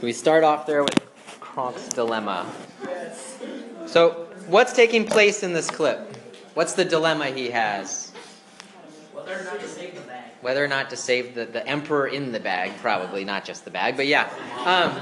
So 0.00 0.06
we 0.06 0.14
start 0.14 0.44
off 0.44 0.64
there 0.64 0.82
with 0.82 0.98
Kronk's 1.40 1.88
dilemma. 1.88 2.50
So, 3.84 4.28
what's 4.46 4.72
taking 4.72 5.04
place 5.04 5.42
in 5.42 5.52
this 5.52 5.70
clip? 5.70 6.16
What's 6.54 6.72
the 6.72 6.86
dilemma 6.86 7.26
he 7.26 7.50
has? 7.50 8.10
Whether 9.12 9.38
or 9.38 9.44
not 9.44 9.60
to 9.60 9.68
save 9.68 9.94
the 9.94 10.00
bag. 10.00 10.24
Whether 10.40 10.64
or 10.64 10.68
not 10.68 10.88
to 10.88 10.96
save 10.96 11.34
the, 11.34 11.44
the 11.44 11.66
emperor 11.66 12.06
in 12.06 12.32
the 12.32 12.40
bag, 12.40 12.72
probably 12.78 13.26
not 13.26 13.44
just 13.44 13.66
the 13.66 13.70
bag, 13.70 13.98
but 13.98 14.06
yeah. 14.06 14.30
Um, 14.64 14.92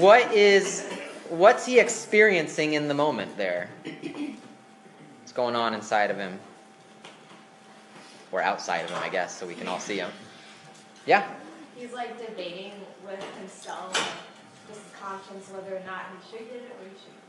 what 0.00 0.32
is 0.32 0.92
what's 1.28 1.64
he 1.64 1.78
experiencing 1.78 2.74
in 2.74 2.88
the 2.88 2.94
moment 2.94 3.36
there? 3.36 3.70
What's 5.20 5.30
going 5.32 5.54
on 5.54 5.74
inside 5.74 6.10
of 6.10 6.16
him? 6.16 6.40
Or 8.32 8.42
outside 8.42 8.80
of 8.80 8.90
him, 8.90 8.98
I 9.00 9.10
guess, 9.10 9.38
so 9.38 9.46
we 9.46 9.54
can 9.54 9.68
all 9.68 9.78
see 9.78 9.98
him. 9.98 10.10
Yeah? 11.06 11.26
He's 11.76 11.92
like 11.92 12.18
debating 12.18 12.72
with 13.04 13.22
himself, 13.36 13.96
his 14.68 14.78
conscience, 15.00 15.50
whether 15.50 15.76
or 15.76 15.82
not 15.86 16.06
he 16.12 16.30
should 16.30 16.46
get 16.46 16.56
it 16.56 16.76
or 16.80 16.88
he 16.88 16.96
shouldn't 16.96 17.20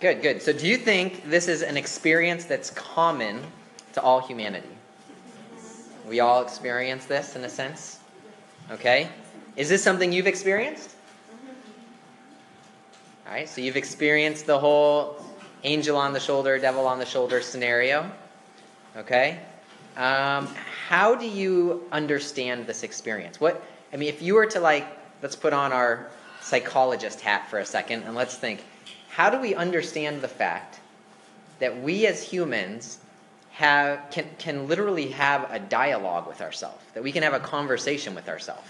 get 0.00 0.12
it. 0.12 0.22
Good, 0.22 0.22
good. 0.22 0.42
So 0.42 0.52
do 0.52 0.66
you 0.66 0.76
think 0.76 1.28
this 1.28 1.48
is 1.48 1.62
an 1.62 1.76
experience 1.76 2.44
that's 2.44 2.70
common 2.70 3.40
to 3.94 4.02
all 4.02 4.20
humanity? 4.20 4.68
We 6.08 6.20
all 6.20 6.42
experience 6.42 7.06
this 7.06 7.34
in 7.34 7.44
a 7.44 7.48
sense? 7.48 7.98
Okay? 8.70 9.08
Is 9.56 9.68
this 9.68 9.82
something 9.82 10.12
you've 10.12 10.26
experienced? 10.26 10.90
All 13.26 13.32
right, 13.32 13.48
so 13.48 13.60
you've 13.60 13.76
experienced 13.76 14.46
the 14.46 14.58
whole 14.58 15.16
angel 15.64 15.96
on 15.96 16.12
the 16.12 16.20
shoulder, 16.20 16.58
devil 16.58 16.86
on 16.86 17.00
the 17.00 17.06
shoulder 17.06 17.40
scenario. 17.40 18.08
Okay? 18.96 19.40
Um, 19.96 20.48
how 20.88 21.16
do 21.16 21.26
you 21.26 21.82
understand 21.90 22.64
this 22.68 22.84
experience? 22.84 23.40
What 23.40 23.60
I 23.92 23.96
mean, 23.96 24.08
if 24.08 24.22
you 24.22 24.34
were 24.34 24.46
to 24.46 24.60
like, 24.60 24.86
let's 25.20 25.34
put 25.34 25.52
on 25.52 25.72
our 25.72 26.06
psychologist 26.40 27.20
hat 27.20 27.50
for 27.50 27.58
a 27.58 27.66
second 27.66 28.04
and 28.04 28.14
let's 28.14 28.36
think, 28.36 28.62
how 29.08 29.28
do 29.28 29.40
we 29.40 29.52
understand 29.52 30.22
the 30.22 30.28
fact 30.28 30.78
that 31.58 31.82
we 31.82 32.06
as 32.06 32.22
humans 32.22 32.98
have 33.50 33.98
can 34.12 34.26
can 34.38 34.68
literally 34.68 35.08
have 35.08 35.50
a 35.50 35.58
dialogue 35.58 36.28
with 36.28 36.40
ourselves, 36.40 36.84
that 36.94 37.02
we 37.02 37.10
can 37.10 37.24
have 37.24 37.34
a 37.34 37.40
conversation 37.40 38.14
with 38.14 38.28
ourselves? 38.28 38.68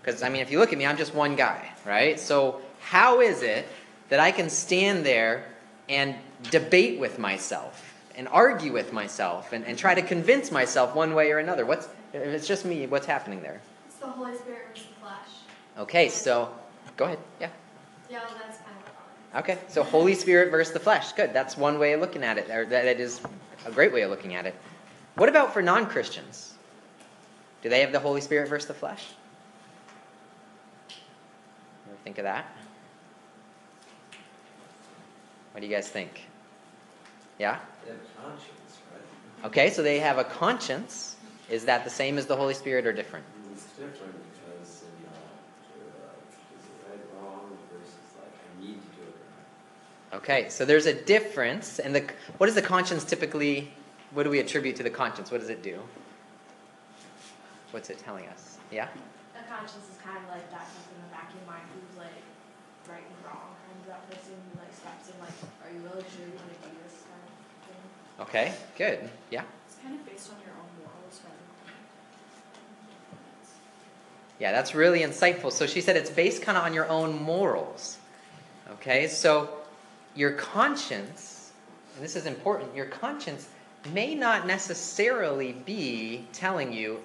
Because 0.00 0.22
I 0.22 0.28
mean, 0.28 0.42
if 0.42 0.52
you 0.52 0.60
look 0.60 0.72
at 0.72 0.78
me, 0.78 0.86
I'm 0.86 0.96
just 0.96 1.12
one 1.12 1.34
guy, 1.34 1.72
right? 1.84 2.20
So 2.20 2.60
how 2.78 3.20
is 3.20 3.42
it 3.42 3.66
that 4.10 4.20
I 4.20 4.30
can 4.30 4.48
stand 4.48 5.04
there 5.04 5.46
and 5.88 6.14
debate 6.52 7.00
with 7.00 7.18
myself 7.18 7.85
and 8.16 8.28
argue 8.28 8.72
with 8.72 8.92
myself 8.92 9.52
and, 9.52 9.64
and 9.66 9.78
try 9.78 9.94
to 9.94 10.02
convince 10.02 10.50
myself 10.50 10.94
one 10.94 11.14
way 11.14 11.30
or 11.32 11.38
another? 11.38 11.66
What's 11.66 11.88
if 12.12 12.22
it's 12.22 12.46
just 12.46 12.64
me, 12.64 12.86
what's 12.86 13.06
happening 13.06 13.42
there? 13.42 13.60
It's 13.86 13.96
the 13.96 14.06
Holy 14.06 14.34
Spirit 14.36 14.68
versus 14.70 14.86
the 14.86 15.00
flesh. 15.00 15.28
Okay, 15.78 16.08
so 16.08 16.52
go 16.96 17.04
ahead. 17.04 17.18
Yeah. 17.40 17.50
Yeah, 18.10 18.20
well, 18.24 18.34
that's 18.40 18.58
kind 18.58 18.76
of 19.32 19.40
Okay, 19.40 19.58
so 19.68 19.82
Holy 19.82 20.14
Spirit 20.14 20.50
versus 20.50 20.72
the 20.72 20.80
flesh. 20.80 21.12
Good. 21.12 21.34
That's 21.34 21.56
one 21.56 21.78
way 21.78 21.92
of 21.92 22.00
looking 22.00 22.22
at 22.22 22.38
it, 22.38 22.48
or 22.50 22.64
that 22.66 22.84
that 22.84 23.00
is 23.00 23.20
a 23.66 23.70
great 23.70 23.92
way 23.92 24.02
of 24.02 24.10
looking 24.10 24.34
at 24.34 24.46
it. 24.46 24.54
What 25.16 25.28
about 25.28 25.52
for 25.52 25.60
non 25.60 25.86
Christians? 25.86 26.54
Do 27.62 27.68
they 27.68 27.80
have 27.80 27.92
the 27.92 28.00
Holy 28.00 28.20
Spirit 28.20 28.48
versus 28.48 28.68
the 28.68 28.74
flesh? 28.74 29.04
Ever 30.88 31.96
think 32.04 32.18
of 32.18 32.24
that? 32.24 32.46
What 35.52 35.60
do 35.60 35.66
you 35.66 35.74
guys 35.74 35.88
think? 35.88 36.26
Yeah? 37.38 37.58
They 37.84 37.90
have 37.92 38.00
a 38.00 38.22
conscience, 38.22 38.78
right? 38.92 39.46
Okay, 39.46 39.70
so 39.70 39.82
they 39.82 39.98
have 39.98 40.18
a 40.18 40.24
conscience. 40.24 41.16
Is 41.50 41.64
that 41.66 41.84
the 41.84 41.90
same 41.90 42.18
as 42.18 42.26
the 42.26 42.36
Holy 42.36 42.54
Spirit 42.54 42.86
or 42.86 42.92
different? 42.92 43.24
It's 43.52 43.64
different 43.64 44.14
because, 44.32 44.84
you 45.00 45.06
know, 45.06 45.12
uh, 46.02 46.58
is 46.58 46.64
it 46.66 46.90
right 46.90 47.00
wrong 47.22 47.56
versus 47.72 47.94
like, 48.18 48.32
I 48.34 48.60
need 48.60 48.74
to 48.74 48.96
do 48.96 49.02
it 49.06 49.14
or. 50.12 50.18
Okay, 50.18 50.48
so 50.48 50.64
there's 50.64 50.86
a 50.86 50.94
difference. 50.94 51.78
And 51.78 51.94
the 51.94 52.04
what 52.38 52.46
does 52.46 52.56
the 52.56 52.62
conscience 52.62 53.04
typically, 53.04 53.70
what 54.12 54.24
do 54.24 54.30
we 54.30 54.40
attribute 54.40 54.76
to 54.76 54.82
the 54.82 54.90
conscience? 54.90 55.30
What 55.30 55.40
does 55.40 55.50
it 55.50 55.62
do? 55.62 55.78
What's 57.70 57.90
it 57.90 57.98
telling 57.98 58.26
us? 58.28 58.58
Yeah? 58.72 58.88
The 59.34 59.44
conscience 59.46 59.84
is 59.92 60.00
kind 60.02 60.16
of 60.16 60.26
like 60.32 60.50
that 60.50 60.66
stuff 60.66 60.88
in 60.96 61.02
the 61.04 61.12
back 61.12 61.28
of 61.30 61.36
your 61.36 61.46
mind 61.46 61.62
who's 61.76 61.94
like 61.98 62.24
right 62.88 63.04
and 63.06 63.20
wrong. 63.22 63.54
And 63.70 63.76
that 63.86 64.02
person 64.10 64.34
who 64.34 64.58
like 64.58 64.74
steps 64.74 65.12
in 65.12 65.20
like, 65.22 65.36
are 65.62 65.70
you 65.70 65.78
really 65.86 66.02
sure 66.10 66.26
you 66.26 66.34
want 66.34 66.50
to 66.50 66.58
do 66.66 66.74
this 66.74 66.74
kind 66.74 66.74
of 66.74 66.82
thing? 66.82 67.05
Okay, 68.20 68.54
good. 68.76 69.08
Yeah? 69.30 69.42
It's 69.66 69.76
kind 69.76 69.94
of 69.94 70.06
based 70.06 70.30
on 70.30 70.36
your 70.44 70.54
own 70.54 70.68
morals 70.78 71.20
than. 71.20 71.32
Yeah, 74.38 74.52
that's 74.52 74.74
really 74.74 75.00
insightful. 75.00 75.52
So 75.52 75.66
she 75.66 75.80
said 75.80 75.96
it's 75.96 76.10
based 76.10 76.42
kind 76.42 76.56
of 76.56 76.64
on 76.64 76.74
your 76.74 76.88
own 76.88 77.22
morals. 77.22 77.98
Okay, 78.72 79.06
so 79.08 79.50
your 80.14 80.32
conscience, 80.32 81.52
and 81.94 82.04
this 82.04 82.16
is 82.16 82.26
important, 82.26 82.74
your 82.74 82.86
conscience 82.86 83.48
may 83.92 84.14
not 84.14 84.46
necessarily 84.46 85.52
be 85.52 86.26
telling 86.32 86.72
you 86.72 87.00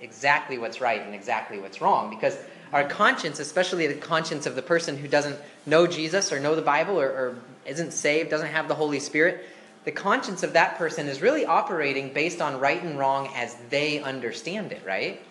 exactly 0.00 0.58
what's 0.58 0.80
right 0.80 1.02
and 1.02 1.14
exactly 1.14 1.58
what's 1.58 1.80
wrong 1.80 2.10
because 2.10 2.38
our 2.72 2.84
conscience, 2.84 3.40
especially 3.40 3.86
the 3.86 3.94
conscience 3.94 4.46
of 4.46 4.54
the 4.54 4.62
person 4.62 4.96
who 4.96 5.08
doesn't 5.08 5.38
know 5.66 5.86
Jesus 5.86 6.32
or 6.32 6.38
know 6.38 6.54
the 6.54 6.62
Bible 6.62 7.00
or, 7.00 7.08
or 7.08 7.36
isn't 7.66 7.92
saved, 7.92 8.30
doesn't 8.30 8.46
have 8.46 8.68
the 8.68 8.74
Holy 8.74 9.00
Spirit, 9.00 9.44
the 9.84 9.92
conscience 9.92 10.42
of 10.42 10.52
that 10.52 10.76
person 10.76 11.08
is 11.08 11.22
really 11.22 11.46
operating 11.46 12.12
based 12.12 12.40
on 12.40 12.60
right 12.60 12.82
and 12.82 12.98
wrong 12.98 13.28
as 13.34 13.56
they 13.70 14.00
understand 14.00 14.72
it, 14.72 14.82
right? 14.86 15.22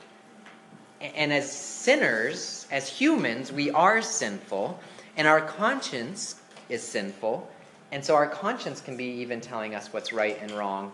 And 1.02 1.32
as 1.32 1.50
sinners, 1.52 2.68
as 2.72 2.90
humans, 2.90 3.52
we 3.52 3.70
are 3.72 4.02
sinful, 4.02 4.80
and 5.16 5.28
our 5.28 5.42
conscience 5.42 6.36
is 6.68 6.84
sinful. 6.84 7.50
And 7.92 8.04
so 8.04 8.16
our 8.16 8.28
conscience 8.28 8.82
can 8.82 8.98
be 8.98 9.06
even 9.06 9.40
telling 9.40 9.76
us 9.76 9.94
what's 9.94 10.12
right 10.12 10.38
and 10.42 10.52
wrong, 10.52 10.92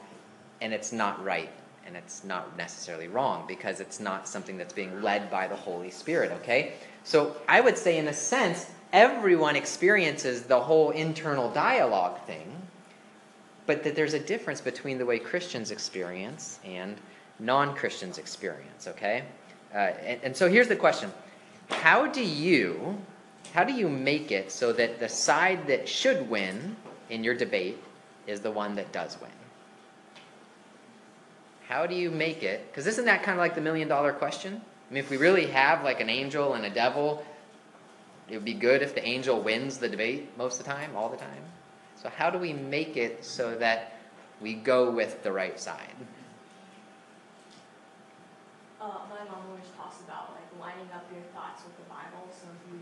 and 0.62 0.74
it's 0.74 0.92
not 0.92 1.24
right, 1.24 1.50
and 1.86 1.96
it's 1.96 2.24
not 2.24 2.56
necessarily 2.58 3.08
wrong 3.08 3.46
because 3.48 3.80
it's 3.80 4.00
not 4.00 4.28
something 4.28 4.58
that's 4.58 4.74
being 4.74 5.02
led 5.02 5.32
by 5.32 5.48
the 5.48 5.56
Holy 5.56 5.92
Spirit, 5.92 6.32
okay? 6.42 6.74
So 7.04 7.36
I 7.48 7.62
would 7.62 7.78
say, 7.78 7.98
in 7.98 8.08
a 8.08 8.14
sense, 8.14 8.68
everyone 8.94 9.56
experiences 9.56 10.44
the 10.44 10.60
whole 10.60 10.92
internal 10.92 11.50
dialogue 11.52 12.22
thing, 12.26 12.52
but 13.66 13.84
that 13.84 13.96
there's 13.96 14.14
a 14.14 14.20
difference 14.20 14.62
between 14.62 14.98
the 14.98 15.06
way 15.06 15.20
Christians 15.20 15.72
experience 15.72 16.60
and 16.64 16.98
non 17.40 17.76
Christians 17.76 18.18
experience, 18.18 18.88
okay? 18.88 19.24
Uh, 19.74 19.78
and, 19.78 20.20
and 20.24 20.38
so 20.38 20.50
here's 20.50 20.68
the 20.68 20.76
question 20.76 21.12
How 21.70 22.08
do 22.08 22.24
you. 22.24 22.98
How 23.54 23.64
do 23.64 23.74
you 23.74 23.88
make 23.88 24.32
it 24.32 24.52
so 24.52 24.74
that 24.74 25.00
the 25.00 25.08
side 25.08 25.68
that 25.68 25.88
should 25.88 26.30
win 26.30 26.76
in 27.10 27.24
your 27.24 27.36
debate 27.36 27.78
is 28.28 28.42
the 28.42 28.52
one 28.52 28.76
that 28.76 28.92
does 28.92 29.18
win? 29.22 29.32
How 31.68 31.88
do 31.88 31.96
you 31.96 32.12
make 32.12 32.44
it? 32.44 32.68
Because 32.70 32.86
isn't 32.86 33.06
that 33.06 33.24
kind 33.24 33.38
of 33.38 33.40
like 33.40 33.56
the 33.56 33.62
million 33.62 33.88
dollar 33.88 34.12
question? 34.12 34.62
I 34.90 34.94
mean, 34.94 35.04
if 35.04 35.10
we 35.10 35.18
really 35.18 35.48
have 35.48 35.84
like 35.84 36.00
an 36.00 36.10
angel 36.10 36.54
and 36.54 36.66
a 36.66 36.70
devil, 36.70 37.26
it 38.30 38.36
would 38.36 38.46
be 38.46 38.54
good 38.54 38.82
if 38.82 38.94
the 38.94 39.06
angel 39.06 39.42
wins 39.42 39.78
the 39.78 39.90
debate 39.90 40.38
most 40.38 40.60
of 40.60 40.66
the 40.66 40.72
time, 40.72 40.96
all 40.96 41.10
the 41.10 41.18
time. 41.18 41.44
So, 42.06 42.12
how 42.16 42.30
do 42.30 42.38
we 42.38 42.54
make 42.54 42.98
it 42.98 43.26
so 43.26 43.56
that 43.56 43.98
we 44.40 44.54
go 44.54 44.92
with 44.92 45.24
the 45.24 45.32
right 45.32 45.60
side? 45.60 45.90
Uh, 48.80 49.10
my 49.10 49.26
mom 49.26 49.42
always 49.50 49.66
talks 49.76 50.02
about 50.02 50.38
like 50.38 50.46
lining 50.62 50.86
up 50.94 51.10
your 51.12 51.24
thoughts 51.34 51.64
with 51.66 51.74
the 51.82 51.90
Bible. 51.90 52.30
So 52.30 52.46
if 52.54 52.62
you 52.72 52.78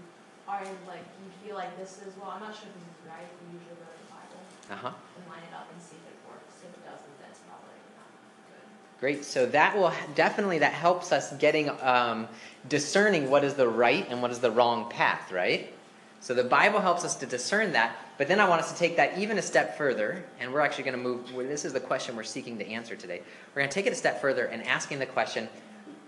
are 0.45 0.59
like 0.91 1.07
you 1.23 1.31
feel 1.39 1.55
like 1.55 1.71
this 1.79 2.01
is 2.05 2.19
well, 2.19 2.35
I'm 2.35 2.41
not 2.41 2.53
sure 2.53 2.67
if 2.67 2.75
this 2.75 2.83
is 2.83 3.07
right. 3.07 3.23
You 3.47 3.59
usually 3.63 3.79
go 3.79 3.87
to 3.87 4.03
the 4.03 4.11
Bible 4.11 4.43
Uh 4.69 4.91
huh. 4.91 5.15
and 5.15 5.31
line 5.31 5.47
it 5.47 5.55
up 5.55 5.71
and 5.71 5.81
see 5.81 5.95
if 5.95 6.11
it 6.11 6.19
works. 6.27 6.59
If 6.59 6.75
it 6.75 6.83
doesn't, 6.83 7.15
then 7.23 7.31
it's 7.31 7.39
probably 7.47 7.79
not 7.95 8.11
good. 8.51 8.67
Great. 8.99 9.23
So 9.23 9.45
that 9.45 9.77
will 9.77 9.93
definitely 10.15 10.59
that 10.59 10.73
helps 10.73 11.13
us 11.13 11.31
getting 11.37 11.71
um, 11.79 12.27
discerning 12.67 13.29
what 13.29 13.45
is 13.45 13.53
the 13.53 13.69
right 13.69 14.05
and 14.09 14.21
what 14.21 14.31
is 14.31 14.39
the 14.39 14.51
wrong 14.51 14.89
path, 14.89 15.31
right? 15.31 15.71
So 16.19 16.33
the 16.33 16.43
Bible 16.43 16.81
helps 16.81 17.05
us 17.05 17.15
to 17.15 17.25
discern 17.25 17.71
that. 17.71 17.95
But 18.17 18.27
then 18.27 18.39
I 18.39 18.47
want 18.47 18.61
us 18.61 18.71
to 18.71 18.77
take 18.77 18.97
that 18.97 19.17
even 19.17 19.37
a 19.37 19.41
step 19.41 19.77
further, 19.77 20.23
and 20.39 20.53
we're 20.53 20.61
actually 20.61 20.83
going 20.83 20.97
to 20.97 21.03
move. 21.03 21.33
well, 21.33 21.45
This 21.47 21.65
is 21.65 21.73
the 21.73 21.79
question 21.79 22.15
we're 22.15 22.23
seeking 22.23 22.57
to 22.59 22.67
answer 22.67 22.95
today. 22.95 23.21
We're 23.53 23.61
going 23.61 23.69
to 23.69 23.73
take 23.73 23.87
it 23.87 23.93
a 23.93 23.95
step 23.95 24.21
further 24.21 24.45
and 24.45 24.65
asking 24.67 24.99
the 24.99 25.05
question, 25.05 25.49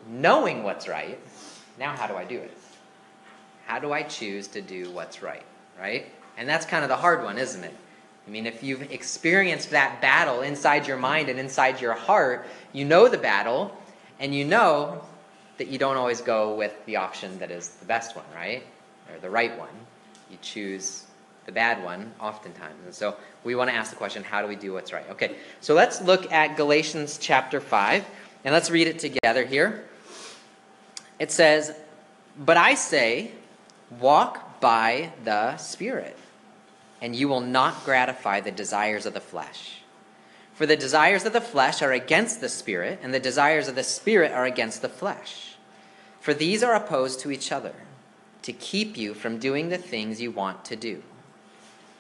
knowing 0.07 0.63
what's 0.63 0.87
right. 0.87 1.19
Now, 1.79 1.95
how 1.95 2.05
do 2.07 2.15
I 2.15 2.23
do 2.23 2.37
it? 2.37 2.55
How 3.65 3.79
do 3.79 3.91
I 3.91 4.03
choose 4.03 4.47
to 4.49 4.61
do 4.61 4.91
what's 4.91 5.23
right? 5.23 5.43
Right? 5.79 6.05
And 6.37 6.47
that's 6.47 6.65
kind 6.65 6.83
of 6.83 6.89
the 6.89 6.95
hard 6.95 7.23
one, 7.23 7.37
isn't 7.37 7.63
it? 7.63 7.73
I 8.27 8.29
mean, 8.29 8.45
if 8.45 8.63
you've 8.63 8.91
experienced 8.91 9.71
that 9.71 10.01
battle 10.01 10.41
inside 10.41 10.87
your 10.87 10.97
mind 10.97 11.29
and 11.29 11.39
inside 11.39 11.81
your 11.81 11.93
heart, 11.93 12.47
you 12.73 12.85
know 12.85 13.07
the 13.07 13.17
battle, 13.17 13.75
and 14.19 14.33
you 14.33 14.45
know 14.45 15.01
that 15.57 15.67
you 15.67 15.77
don't 15.77 15.97
always 15.97 16.21
go 16.21 16.55
with 16.55 16.73
the 16.85 16.97
option 16.97 17.37
that 17.39 17.51
is 17.51 17.69
the 17.69 17.85
best 17.85 18.15
one, 18.15 18.25
right? 18.35 18.63
Or 19.11 19.19
the 19.19 19.29
right 19.29 19.57
one. 19.57 19.69
You 20.29 20.37
choose 20.41 21.04
the 21.45 21.51
bad 21.51 21.83
one 21.83 22.11
oftentimes. 22.19 22.85
And 22.85 22.93
so 22.93 23.15
we 23.43 23.55
want 23.55 23.69
to 23.69 23.75
ask 23.75 23.91
the 23.91 23.97
question 23.97 24.23
how 24.23 24.41
do 24.41 24.47
we 24.47 24.55
do 24.55 24.73
what's 24.73 24.91
right? 24.91 25.07
Okay, 25.11 25.35
so 25.61 25.73
let's 25.73 26.01
look 26.01 26.31
at 26.31 26.57
Galatians 26.57 27.17
chapter 27.19 27.59
5, 27.59 28.05
and 28.43 28.53
let's 28.53 28.69
read 28.69 28.87
it 28.87 28.99
together 28.99 29.45
here. 29.45 29.85
it 31.19 31.31
says, 31.31 31.75
But 32.37 32.57
I 32.57 32.73
say, 32.73 33.31
walk 33.99 34.59
by 34.59 35.11
the 35.23 35.57
Spirit, 35.57 36.17
and 37.01 37.15
you 37.15 37.27
will 37.27 37.41
not 37.41 37.85
gratify 37.85 38.39
the 38.39 38.51
desires 38.51 39.05
of 39.05 39.13
the 39.13 39.21
flesh. 39.21 39.81
For 40.53 40.65
the 40.65 40.77
desires 40.77 41.25
of 41.25 41.33
the 41.33 41.41
flesh 41.41 41.81
are 41.81 41.91
against 41.91 42.39
the 42.39 42.49
Spirit, 42.49 42.99
and 43.03 43.13
the 43.13 43.19
desires 43.19 43.67
of 43.67 43.75
the 43.75 43.83
Spirit 43.83 44.31
are 44.31 44.45
against 44.45 44.81
the 44.81 44.89
flesh. 44.89 45.55
For 46.21 46.33
these 46.33 46.63
are 46.63 46.73
opposed 46.73 47.19
to 47.19 47.31
each 47.31 47.51
other, 47.51 47.73
to 48.41 48.53
keep 48.53 48.97
you 48.97 49.13
from 49.13 49.37
doing 49.37 49.69
the 49.69 49.77
things 49.77 50.21
you 50.21 50.31
want 50.31 50.65
to 50.65 50.75
do. 50.75 51.03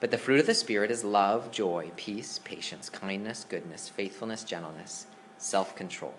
But 0.00 0.10
the 0.10 0.18
fruit 0.18 0.40
of 0.40 0.46
the 0.46 0.54
Spirit 0.54 0.90
is 0.90 1.04
love, 1.04 1.50
joy, 1.50 1.90
peace, 1.96 2.40
patience, 2.42 2.88
kindness, 2.88 3.44
goodness, 3.48 3.88
faithfulness, 3.90 4.44
gentleness, 4.44 5.06
self 5.36 5.76
control. 5.76 6.14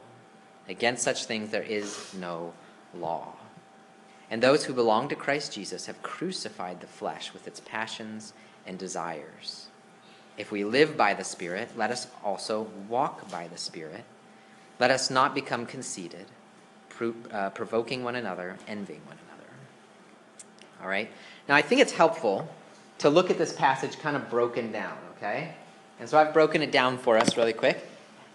Against 0.70 1.04
such 1.04 1.26
things 1.26 1.50
there 1.50 1.64
is 1.64 2.14
no 2.14 2.54
law. 2.94 3.34
And 4.30 4.42
those 4.42 4.66
who 4.66 4.74
belong 4.74 5.10
to 5.10 5.16
Christ 5.16 5.52
Jesus 5.52 5.88
have 5.88 6.04
crucified 6.04 6.80
the 6.80 6.88
flesh 6.88 7.34
with 7.34 7.48
its 7.48 7.60
passions 7.60 8.34
and 8.66 8.78
desires. 8.78 9.68
If 10.38 10.52
we 10.52 10.64
live 10.64 10.96
by 10.96 11.16
the 11.16 11.24
Spirit, 11.24 11.72
let 11.76 11.92
us 11.92 12.08
also 12.24 12.68
walk 12.88 13.30
by 13.30 13.48
the 13.48 13.58
Spirit. 13.58 14.06
Let 14.80 14.92
us 14.92 15.10
not 15.10 15.36
become 15.36 15.66
conceited, 15.66 16.28
uh, 17.32 17.50
provoking 17.50 18.04
one 18.04 18.16
another, 18.16 18.58
envying 18.68 19.02
one 19.06 19.18
another. 19.28 19.50
All 20.82 20.88
right? 20.88 21.10
Now, 21.50 21.56
I 21.56 21.62
think 21.62 21.82
it's 21.82 21.92
helpful 21.92 22.48
to 23.02 23.10
look 23.10 23.32
at 23.32 23.38
this 23.40 23.52
passage 23.52 23.98
kind 24.00 24.16
of 24.16 24.30
broken 24.30 24.72
down, 24.72 24.96
okay? 25.18 25.56
And 26.00 26.08
so 26.08 26.20
I've 26.20 26.34
broken 26.34 26.62
it 26.62 26.72
down 26.72 27.00
for 27.00 27.18
us 27.18 27.36
really 27.36 27.52
quick. 27.52 27.84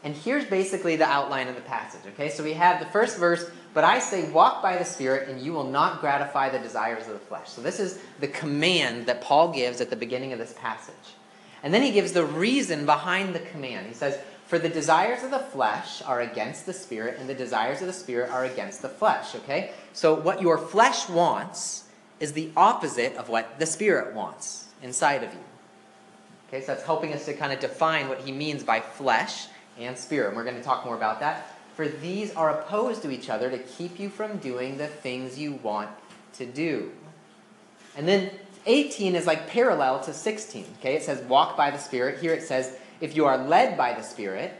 And 0.02 0.12
here's 0.12 0.44
basically 0.44 0.96
the 0.96 1.04
outline 1.04 1.46
of 1.46 1.54
the 1.54 1.60
passage, 1.60 2.00
okay? 2.14 2.30
So 2.30 2.42
we 2.42 2.52
have 2.54 2.80
the 2.80 2.86
first 2.86 3.16
verse, 3.16 3.48
but 3.74 3.84
I 3.84 4.00
say, 4.00 4.28
walk 4.30 4.62
by 4.62 4.76
the 4.76 4.84
Spirit, 4.84 5.28
and 5.28 5.40
you 5.40 5.52
will 5.52 5.70
not 5.70 6.00
gratify 6.00 6.48
the 6.48 6.58
desires 6.58 7.06
of 7.06 7.12
the 7.12 7.20
flesh. 7.20 7.48
So 7.48 7.62
this 7.62 7.78
is 7.78 8.00
the 8.18 8.26
command 8.26 9.06
that 9.06 9.20
Paul 9.20 9.52
gives 9.52 9.80
at 9.80 9.88
the 9.88 9.96
beginning 9.96 10.32
of 10.32 10.40
this 10.40 10.54
passage. 10.58 11.14
And 11.62 11.72
then 11.72 11.82
he 11.82 11.92
gives 11.92 12.12
the 12.12 12.24
reason 12.24 12.86
behind 12.86 13.36
the 13.36 13.40
command. 13.40 13.86
He 13.86 13.94
says, 13.94 14.18
For 14.46 14.58
the 14.58 14.68
desires 14.68 15.22
of 15.22 15.30
the 15.30 15.38
flesh 15.38 16.02
are 16.02 16.22
against 16.22 16.66
the 16.66 16.72
Spirit, 16.72 17.18
and 17.20 17.28
the 17.28 17.34
desires 17.34 17.82
of 17.82 17.86
the 17.86 17.92
Spirit 17.92 18.30
are 18.30 18.44
against 18.44 18.82
the 18.82 18.88
flesh, 18.88 19.36
okay? 19.36 19.70
So 19.92 20.14
what 20.14 20.42
your 20.42 20.58
flesh 20.58 21.08
wants 21.08 21.85
is 22.20 22.32
the 22.32 22.50
opposite 22.56 23.14
of 23.16 23.28
what 23.28 23.58
the 23.58 23.66
Spirit 23.66 24.14
wants 24.14 24.66
inside 24.82 25.22
of 25.22 25.32
you. 25.32 25.40
Okay, 26.48 26.60
so 26.60 26.68
that's 26.68 26.84
helping 26.84 27.12
us 27.12 27.24
to 27.24 27.34
kind 27.34 27.52
of 27.52 27.58
define 27.58 28.08
what 28.08 28.20
he 28.20 28.32
means 28.32 28.62
by 28.62 28.80
flesh 28.80 29.48
and 29.78 29.98
spirit. 29.98 30.28
And 30.28 30.36
we're 30.36 30.44
going 30.44 30.56
to 30.56 30.62
talk 30.62 30.84
more 30.84 30.94
about 30.94 31.20
that. 31.20 31.52
For 31.74 31.88
these 31.88 32.34
are 32.34 32.60
opposed 32.60 33.02
to 33.02 33.10
each 33.10 33.28
other 33.28 33.50
to 33.50 33.58
keep 33.58 33.98
you 33.98 34.08
from 34.08 34.38
doing 34.38 34.78
the 34.78 34.86
things 34.86 35.38
you 35.38 35.54
want 35.54 35.90
to 36.34 36.46
do. 36.46 36.92
And 37.96 38.06
then 38.06 38.30
18 38.66 39.14
is 39.14 39.26
like 39.26 39.48
parallel 39.48 40.00
to 40.00 40.12
16. 40.12 40.66
Okay, 40.78 40.94
it 40.94 41.02
says 41.02 41.20
walk 41.22 41.56
by 41.56 41.70
the 41.70 41.78
Spirit. 41.78 42.20
Here 42.20 42.32
it 42.32 42.42
says 42.42 42.78
if 43.00 43.16
you 43.16 43.26
are 43.26 43.36
led 43.36 43.76
by 43.76 43.94
the 43.94 44.02
Spirit, 44.02 44.54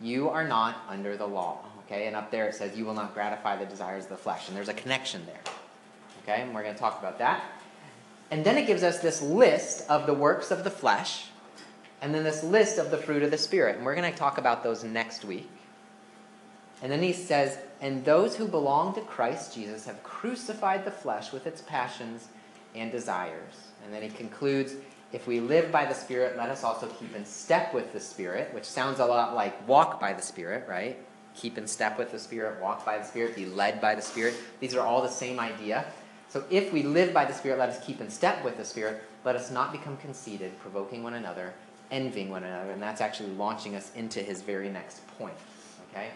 you 0.00 0.30
are 0.30 0.46
not 0.46 0.76
under 0.88 1.16
the 1.16 1.26
law. 1.26 1.58
Okay, 1.86 2.06
and 2.06 2.16
up 2.16 2.30
there 2.30 2.48
it 2.48 2.54
says 2.54 2.76
you 2.76 2.84
will 2.84 2.94
not 2.94 3.14
gratify 3.14 3.56
the 3.56 3.66
desires 3.66 4.04
of 4.04 4.10
the 4.10 4.16
flesh. 4.16 4.48
And 4.48 4.56
there's 4.56 4.68
a 4.68 4.74
connection 4.74 5.26
there. 5.26 5.40
Okay, 6.24 6.40
and 6.40 6.54
we're 6.54 6.62
going 6.62 6.74
to 6.74 6.80
talk 6.80 6.98
about 6.98 7.18
that. 7.18 7.44
And 8.30 8.44
then 8.44 8.56
it 8.56 8.66
gives 8.66 8.82
us 8.82 8.98
this 9.00 9.20
list 9.20 9.88
of 9.90 10.06
the 10.06 10.14
works 10.14 10.50
of 10.50 10.64
the 10.64 10.70
flesh, 10.70 11.26
and 12.00 12.14
then 12.14 12.24
this 12.24 12.42
list 12.42 12.78
of 12.78 12.90
the 12.90 12.96
fruit 12.96 13.22
of 13.22 13.30
the 13.30 13.38
Spirit. 13.38 13.76
And 13.76 13.84
we're 13.84 13.94
going 13.94 14.10
to 14.10 14.18
talk 14.18 14.38
about 14.38 14.64
those 14.64 14.82
next 14.84 15.24
week. 15.24 15.48
And 16.82 16.90
then 16.90 17.02
he 17.02 17.12
says, 17.12 17.58
And 17.80 18.04
those 18.04 18.36
who 18.36 18.48
belong 18.48 18.94
to 18.94 19.00
Christ 19.02 19.54
Jesus 19.54 19.86
have 19.86 20.02
crucified 20.02 20.84
the 20.84 20.90
flesh 20.90 21.30
with 21.32 21.46
its 21.46 21.62
passions 21.62 22.28
and 22.74 22.90
desires. 22.90 23.54
And 23.84 23.92
then 23.92 24.02
he 24.02 24.08
concludes, 24.08 24.74
If 25.12 25.26
we 25.26 25.40
live 25.40 25.70
by 25.70 25.84
the 25.84 25.94
Spirit, 25.94 26.36
let 26.36 26.50
us 26.50 26.64
also 26.64 26.86
keep 26.88 27.14
in 27.14 27.24
step 27.24 27.72
with 27.74 27.92
the 27.92 28.00
Spirit, 28.00 28.52
which 28.54 28.64
sounds 28.64 28.98
a 28.98 29.06
lot 29.06 29.34
like 29.34 29.68
walk 29.68 30.00
by 30.00 30.12
the 30.12 30.22
Spirit, 30.22 30.66
right? 30.68 30.98
Keep 31.34 31.58
in 31.58 31.66
step 31.66 31.98
with 31.98 32.12
the 32.12 32.18
Spirit, 32.18 32.60
walk 32.62 32.84
by 32.84 32.98
the 32.98 33.04
Spirit, 33.04 33.36
be 33.36 33.46
led 33.46 33.80
by 33.80 33.94
the 33.94 34.02
Spirit. 34.02 34.34
These 34.60 34.74
are 34.74 34.86
all 34.86 35.02
the 35.02 35.08
same 35.08 35.38
idea. 35.38 35.84
So 36.34 36.42
if 36.50 36.72
we 36.72 36.82
live 36.82 37.14
by 37.14 37.26
the 37.26 37.32
Spirit, 37.32 37.60
let 37.60 37.68
us 37.68 37.78
keep 37.86 38.00
in 38.00 38.10
step 38.10 38.44
with 38.44 38.56
the 38.56 38.64
Spirit. 38.64 39.04
Let 39.22 39.36
us 39.36 39.52
not 39.52 39.70
become 39.70 39.96
conceited, 39.98 40.58
provoking 40.58 41.04
one 41.04 41.14
another, 41.14 41.54
envying 41.92 42.28
one 42.28 42.42
another. 42.42 42.72
And 42.72 42.82
that's 42.82 43.00
actually 43.00 43.28
launching 43.34 43.76
us 43.76 43.92
into 43.94 44.18
his 44.18 44.42
very 44.42 44.68
next 44.68 45.06
point. 45.16 45.36
Okay? 45.92 46.08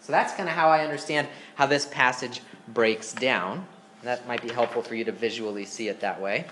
So 0.00 0.12
that's 0.12 0.32
kind 0.34 0.48
of 0.48 0.54
how 0.54 0.68
I 0.68 0.84
understand 0.84 1.26
how 1.56 1.66
this 1.66 1.86
passage 1.86 2.40
breaks 2.68 3.12
down. 3.12 3.66
That 4.04 4.28
might 4.28 4.42
be 4.42 4.48
helpful 4.48 4.80
for 4.80 4.94
you 4.94 5.02
to 5.02 5.10
visually 5.10 5.64
see 5.64 5.88
it 5.88 5.98
that 6.02 6.20
way. 6.20 6.46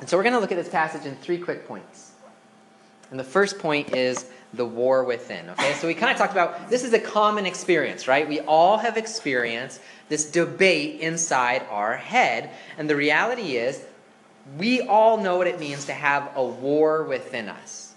And 0.00 0.08
so 0.08 0.16
we're 0.16 0.24
going 0.24 0.34
to 0.34 0.40
look 0.40 0.50
at 0.50 0.58
this 0.58 0.68
passage 0.68 1.06
in 1.06 1.14
three 1.18 1.38
quick 1.38 1.68
points. 1.68 2.07
And 3.10 3.18
the 3.18 3.24
first 3.24 3.58
point 3.58 3.94
is 3.94 4.26
the 4.54 4.64
war 4.64 5.04
within. 5.04 5.48
Okay, 5.50 5.74
so 5.74 5.86
we 5.86 5.94
kind 5.94 6.12
of 6.12 6.18
talked 6.18 6.32
about 6.32 6.68
this 6.70 6.84
is 6.84 6.92
a 6.92 6.98
common 6.98 7.46
experience, 7.46 8.08
right? 8.08 8.28
We 8.28 8.40
all 8.40 8.78
have 8.78 8.96
experienced 8.96 9.80
this 10.08 10.30
debate 10.30 11.00
inside 11.00 11.64
our 11.70 11.96
head. 11.96 12.50
And 12.76 12.88
the 12.88 12.96
reality 12.96 13.56
is, 13.56 13.84
we 14.56 14.80
all 14.80 15.18
know 15.18 15.36
what 15.36 15.46
it 15.46 15.60
means 15.60 15.84
to 15.86 15.92
have 15.92 16.30
a 16.34 16.44
war 16.44 17.04
within 17.04 17.48
us. 17.48 17.94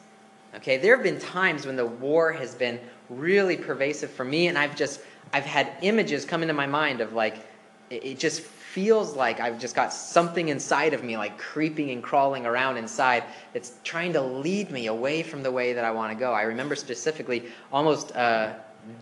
Okay, 0.56 0.78
there 0.78 0.96
have 0.96 1.04
been 1.04 1.20
times 1.20 1.66
when 1.66 1.78
the 1.78 1.86
war 1.86 2.34
has 2.34 2.54
been 2.56 2.80
really 3.10 3.56
pervasive 3.56 4.12
for 4.12 4.26
me, 4.26 4.48
and 4.48 4.58
I've 4.58 4.76
just 4.76 5.00
I've 5.34 5.46
had 5.46 5.72
images 5.82 6.26
come 6.26 6.42
into 6.42 6.54
my 6.54 6.68
mind 6.68 7.00
of 7.00 7.14
like 7.14 7.46
it 7.90 8.20
just 8.20 8.44
feels 8.74 9.18
like 9.18 9.42
I've 9.42 9.60
just 9.60 9.76
got 9.76 9.92
something 9.92 10.48
inside 10.48 10.94
of 10.94 11.04
me, 11.04 11.18
like 11.18 11.38
creeping 11.38 11.92
and 11.92 12.02
crawling 12.02 12.46
around 12.46 12.78
inside, 12.78 13.26
that's 13.52 13.74
trying 13.84 14.14
to 14.14 14.22
lead 14.22 14.72
me 14.72 14.88
away 14.88 15.24
from 15.24 15.44
the 15.44 15.52
way 15.52 15.74
that 15.74 15.84
I 15.84 15.92
want 15.92 16.14
to 16.14 16.18
go. 16.18 16.32
I 16.32 16.44
remember 16.44 16.76
specifically 16.76 17.44
almost 17.74 18.16
uh, 18.16 18.54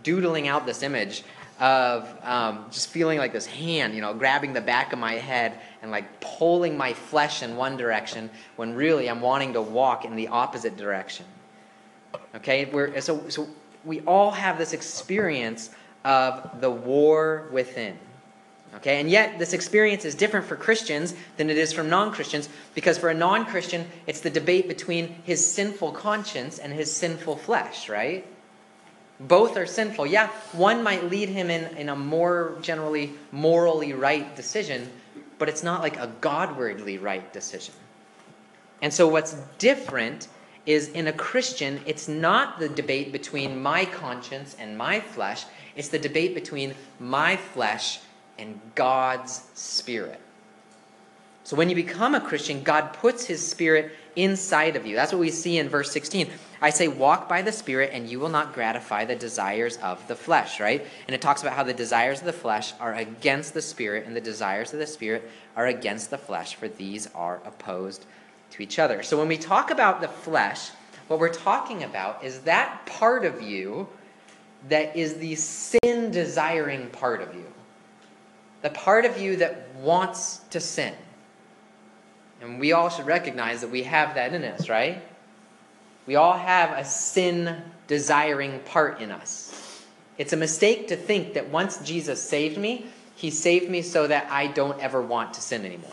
doodling 0.02 0.48
out 0.48 0.66
this 0.66 0.82
image 0.82 1.22
of 1.60 2.12
um, 2.24 2.64
just 2.72 2.88
feeling 2.88 3.18
like 3.18 3.32
this 3.32 3.46
hand, 3.46 3.94
you 3.94 4.00
know, 4.00 4.12
grabbing 4.12 4.52
the 4.52 4.60
back 4.60 4.92
of 4.92 4.98
my 4.98 5.12
head 5.12 5.60
and 5.82 5.92
like 5.92 6.20
pulling 6.20 6.76
my 6.76 6.92
flesh 6.92 7.44
in 7.44 7.54
one 7.54 7.76
direction 7.76 8.28
when 8.56 8.74
really 8.74 9.08
I'm 9.08 9.20
wanting 9.20 9.52
to 9.52 9.62
walk 9.62 10.04
in 10.04 10.16
the 10.16 10.28
opposite 10.28 10.76
direction. 10.76 11.26
Okay, 12.34 12.64
we're, 12.64 13.00
so, 13.00 13.28
so 13.28 13.46
we 13.84 14.00
all 14.00 14.32
have 14.32 14.58
this 14.58 14.72
experience 14.72 15.70
of 16.04 16.60
the 16.60 16.70
war 16.70 17.48
within. 17.52 17.96
Okay, 18.76 19.00
and 19.00 19.10
yet 19.10 19.38
this 19.38 19.52
experience 19.52 20.04
is 20.04 20.14
different 20.14 20.46
for 20.46 20.54
Christians 20.54 21.14
than 21.36 21.50
it 21.50 21.58
is 21.58 21.72
from 21.72 21.90
non 21.90 22.12
Christians 22.12 22.48
because 22.74 22.98
for 22.98 23.08
a 23.08 23.14
non 23.14 23.44
Christian, 23.44 23.86
it's 24.06 24.20
the 24.20 24.30
debate 24.30 24.68
between 24.68 25.08
his 25.24 25.44
sinful 25.44 25.92
conscience 25.92 26.58
and 26.58 26.72
his 26.72 26.94
sinful 26.94 27.36
flesh, 27.36 27.88
right? 27.88 28.24
Both 29.18 29.56
are 29.56 29.66
sinful. 29.66 30.06
Yeah, 30.06 30.28
one 30.52 30.82
might 30.82 31.10
lead 31.10 31.28
him 31.28 31.50
in, 31.50 31.76
in 31.76 31.88
a 31.88 31.96
more 31.96 32.56
generally 32.62 33.12
morally 33.32 33.92
right 33.92 34.34
decision, 34.36 34.88
but 35.38 35.48
it's 35.48 35.64
not 35.64 35.82
like 35.82 35.98
a 35.98 36.10
Godwardly 36.20 37.02
right 37.02 37.30
decision. 37.32 37.74
And 38.80 38.94
so 38.94 39.08
what's 39.08 39.34
different 39.58 40.28
is 40.64 40.88
in 40.88 41.08
a 41.08 41.12
Christian, 41.12 41.80
it's 41.86 42.06
not 42.06 42.60
the 42.60 42.68
debate 42.68 43.10
between 43.10 43.60
my 43.60 43.84
conscience 43.84 44.54
and 44.58 44.78
my 44.78 45.00
flesh, 45.00 45.44
it's 45.74 45.88
the 45.88 45.98
debate 45.98 46.34
between 46.34 46.74
my 46.98 47.36
flesh 47.36 48.00
and 48.40 48.58
God's 48.74 49.42
Spirit. 49.54 50.20
So 51.44 51.56
when 51.56 51.68
you 51.68 51.74
become 51.74 52.14
a 52.14 52.20
Christian, 52.20 52.62
God 52.62 52.92
puts 52.92 53.24
His 53.24 53.46
Spirit 53.46 53.92
inside 54.16 54.76
of 54.76 54.86
you. 54.86 54.96
That's 54.96 55.12
what 55.12 55.20
we 55.20 55.30
see 55.30 55.58
in 55.58 55.68
verse 55.68 55.90
16. 55.90 56.30
I 56.62 56.70
say, 56.70 56.88
walk 56.88 57.28
by 57.28 57.42
the 57.42 57.52
Spirit, 57.52 57.90
and 57.92 58.08
you 58.08 58.20
will 58.20 58.28
not 58.28 58.52
gratify 58.52 59.04
the 59.04 59.16
desires 59.16 59.78
of 59.78 60.06
the 60.08 60.14
flesh, 60.14 60.60
right? 60.60 60.84
And 61.06 61.14
it 61.14 61.22
talks 61.22 61.42
about 61.42 61.54
how 61.54 61.62
the 61.62 61.72
desires 61.72 62.20
of 62.20 62.26
the 62.26 62.32
flesh 62.32 62.74
are 62.78 62.94
against 62.94 63.54
the 63.54 63.62
Spirit, 63.62 64.06
and 64.06 64.14
the 64.14 64.20
desires 64.20 64.72
of 64.72 64.78
the 64.78 64.86
Spirit 64.86 65.30
are 65.56 65.66
against 65.66 66.10
the 66.10 66.18
flesh, 66.18 66.54
for 66.54 66.68
these 66.68 67.08
are 67.14 67.40
opposed 67.44 68.04
to 68.50 68.62
each 68.62 68.78
other. 68.78 69.02
So 69.02 69.18
when 69.18 69.28
we 69.28 69.38
talk 69.38 69.70
about 69.70 70.00
the 70.00 70.08
flesh, 70.08 70.70
what 71.08 71.18
we're 71.18 71.32
talking 71.32 71.82
about 71.82 72.22
is 72.22 72.40
that 72.40 72.84
part 72.86 73.24
of 73.24 73.42
you 73.42 73.88
that 74.68 74.94
is 74.94 75.14
the 75.14 75.34
sin 75.34 76.10
desiring 76.10 76.88
part 76.90 77.22
of 77.22 77.34
you. 77.34 77.49
The 78.62 78.70
part 78.70 79.04
of 79.04 79.20
you 79.20 79.36
that 79.36 79.74
wants 79.76 80.38
to 80.50 80.60
sin. 80.60 80.94
And 82.40 82.58
we 82.58 82.72
all 82.72 82.88
should 82.88 83.06
recognize 83.06 83.60
that 83.60 83.70
we 83.70 83.82
have 83.84 84.14
that 84.14 84.34
in 84.34 84.44
us, 84.44 84.68
right? 84.68 85.02
We 86.06 86.16
all 86.16 86.36
have 86.36 86.76
a 86.76 86.84
sin 86.84 87.62
desiring 87.86 88.60
part 88.60 89.00
in 89.00 89.10
us. 89.10 89.84
It's 90.18 90.32
a 90.32 90.36
mistake 90.36 90.88
to 90.88 90.96
think 90.96 91.34
that 91.34 91.50
once 91.50 91.78
Jesus 91.78 92.22
saved 92.22 92.58
me, 92.58 92.86
he 93.14 93.30
saved 93.30 93.70
me 93.70 93.82
so 93.82 94.06
that 94.06 94.30
I 94.30 94.46
don't 94.46 94.80
ever 94.80 95.02
want 95.02 95.34
to 95.34 95.42
sin 95.42 95.64
anymore. 95.64 95.90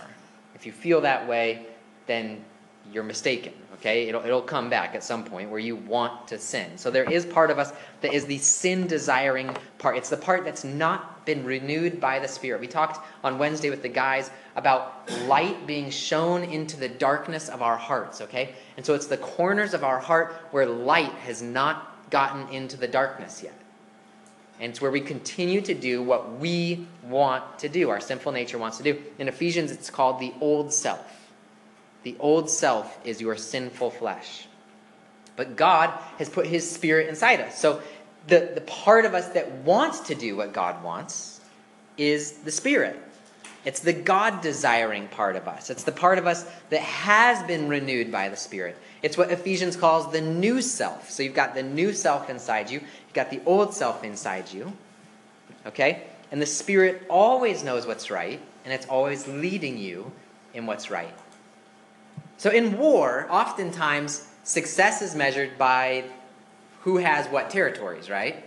If 0.56 0.66
you 0.66 0.72
feel 0.72 1.02
that 1.02 1.28
way, 1.28 1.66
then 2.08 2.44
you're 2.92 3.04
mistaken. 3.04 3.54
Okay? 3.80 4.08
It'll, 4.08 4.24
it'll 4.24 4.42
come 4.42 4.70
back 4.70 4.96
at 4.96 5.04
some 5.04 5.24
point 5.24 5.50
where 5.50 5.60
you 5.60 5.76
want 5.76 6.28
to 6.30 6.40
sin. 6.40 6.78
So 6.78 6.90
there 6.90 7.10
is 7.10 7.26
part 7.26 7.52
of 7.52 7.60
us 7.60 7.74
that 8.02 8.14
is 8.14 8.26
the 8.26 8.38
sin 8.38 8.88
desiring 8.88 9.56
part. 9.78 9.98
It's 9.98 10.10
the 10.10 10.18
part 10.18 10.44
that's 10.44 10.64
not 10.64 11.26
been 11.26 11.44
renewed 11.44 12.00
by 12.00 12.20
the 12.20 12.28
Spirit. 12.28 12.62
We 12.62 12.68
talked 12.68 13.06
on 13.24 13.38
Wednesday 13.38 13.70
with 13.70 13.82
the 13.82 13.90
guys 13.90 14.32
about 14.56 15.10
light 15.26 15.68
being 15.68 15.90
shown 15.90 16.44
into 16.44 16.78
the 16.78 16.90
darkness 16.90 17.50
of 17.50 17.62
our 17.62 17.78
hearts. 17.78 18.22
Okay? 18.22 18.56
And 18.78 18.86
so 18.86 18.94
it's 18.94 19.08
the 19.08 19.18
corners 19.18 19.74
of 19.74 19.84
our 19.84 20.00
heart 20.00 20.34
where 20.52 20.66
light 20.66 21.12
has 21.12 21.42
not 21.42 22.10
gotten 22.10 22.48
into 22.50 22.78
the 22.78 22.88
darkness 22.88 23.44
yet. 23.44 23.54
And 24.60 24.72
it's 24.72 24.82
where 24.82 24.92
we 24.92 25.02
continue 25.02 25.62
to 25.62 25.74
do 25.74 26.02
what 26.02 26.40
we 26.40 26.88
want 27.04 27.60
to 27.60 27.70
do, 27.70 27.90
our 27.90 28.00
sinful 28.00 28.32
nature 28.32 28.58
wants 28.58 28.78
to 28.78 28.84
do. 28.84 29.02
In 29.20 29.28
Ephesians, 29.28 29.72
it's 29.72 29.90
called 29.90 30.20
the 30.20 30.34
old 30.42 30.74
self. 30.74 31.27
The 32.08 32.16
old 32.22 32.50
self 32.50 32.98
is 33.04 33.20
your 33.20 33.36
sinful 33.36 33.92
flesh. 33.92 34.48
But 35.36 35.58
God 35.58 35.90
has 36.20 36.30
put 36.30 36.48
his 36.48 36.72
spirit 36.72 37.10
inside 37.10 37.42
us. 37.42 37.60
So 37.60 37.82
the, 38.28 38.50
the 38.56 38.62
part 38.62 39.04
of 39.04 39.14
us 39.14 39.28
that 39.32 39.52
wants 39.52 40.00
to 40.08 40.16
do 40.16 40.38
what 40.38 40.54
God 40.54 40.82
wants 40.86 41.42
is 41.98 42.32
the 42.46 42.52
spirit. 42.52 42.98
It's 43.66 43.82
the 43.82 43.92
God 43.92 44.40
desiring 44.40 45.10
part 45.10 45.36
of 45.36 45.50
us. 45.50 45.70
It's 45.70 45.84
the 45.84 45.92
part 45.92 46.18
of 46.18 46.28
us 46.28 46.50
that 46.70 46.80
has 46.80 47.46
been 47.46 47.68
renewed 47.68 48.10
by 48.10 48.30
the 48.30 48.38
Spirit. 48.38 48.78
It's 49.04 49.18
what 49.18 49.30
Ephesians 49.30 49.76
calls 49.76 50.10
the 50.10 50.22
new 50.22 50.62
self. 50.62 51.12
So 51.12 51.24
you've 51.24 51.34
got 51.34 51.56
the 51.56 51.64
new 51.64 51.92
self 51.92 52.30
inside 52.30 52.70
you, 52.70 52.80
you've 52.80 53.14
got 53.14 53.32
the 53.32 53.42
old 53.46 53.74
self 53.74 54.06
inside 54.06 54.54
you. 54.54 54.72
Okay? 55.66 56.04
And 56.32 56.42
the 56.42 56.46
Spirit 56.46 57.02
always 57.10 57.66
knows 57.66 57.86
what's 57.86 58.10
right, 58.10 58.40
and 58.64 58.74
it's 58.74 58.88
always 58.88 59.28
leading 59.28 59.78
you 59.78 60.10
in 60.54 60.66
what's 60.66 60.90
right. 60.90 61.14
So 62.38 62.52
in 62.52 62.78
war, 62.78 63.28
oftentimes 63.30 64.28
success 64.44 65.02
is 65.02 65.16
measured 65.16 65.58
by 65.58 66.06
who 66.82 66.98
has 66.98 67.28
what 67.28 67.50
territories, 67.50 68.10
right? 68.10 68.46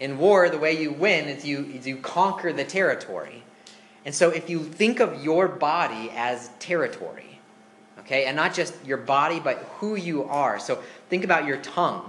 In 0.00 0.16
war, 0.16 0.48
the 0.48 0.58
way 0.58 0.80
you 0.80 0.92
win 0.92 1.28
is 1.28 1.44
you, 1.44 1.66
is 1.66 1.86
you 1.86 1.98
conquer 1.98 2.52
the 2.52 2.64
territory. 2.64 3.42
And 4.06 4.14
so 4.14 4.30
if 4.30 4.48
you 4.48 4.64
think 4.64 5.00
of 5.00 5.22
your 5.22 5.46
body 5.46 6.10
as 6.14 6.48
territory, 6.58 7.38
okay, 7.98 8.24
and 8.24 8.34
not 8.34 8.54
just 8.54 8.74
your 8.84 8.96
body, 8.96 9.38
but 9.38 9.58
who 9.78 9.94
you 9.94 10.24
are. 10.24 10.58
So 10.58 10.82
think 11.10 11.22
about 11.22 11.44
your 11.44 11.58
tongue 11.58 12.08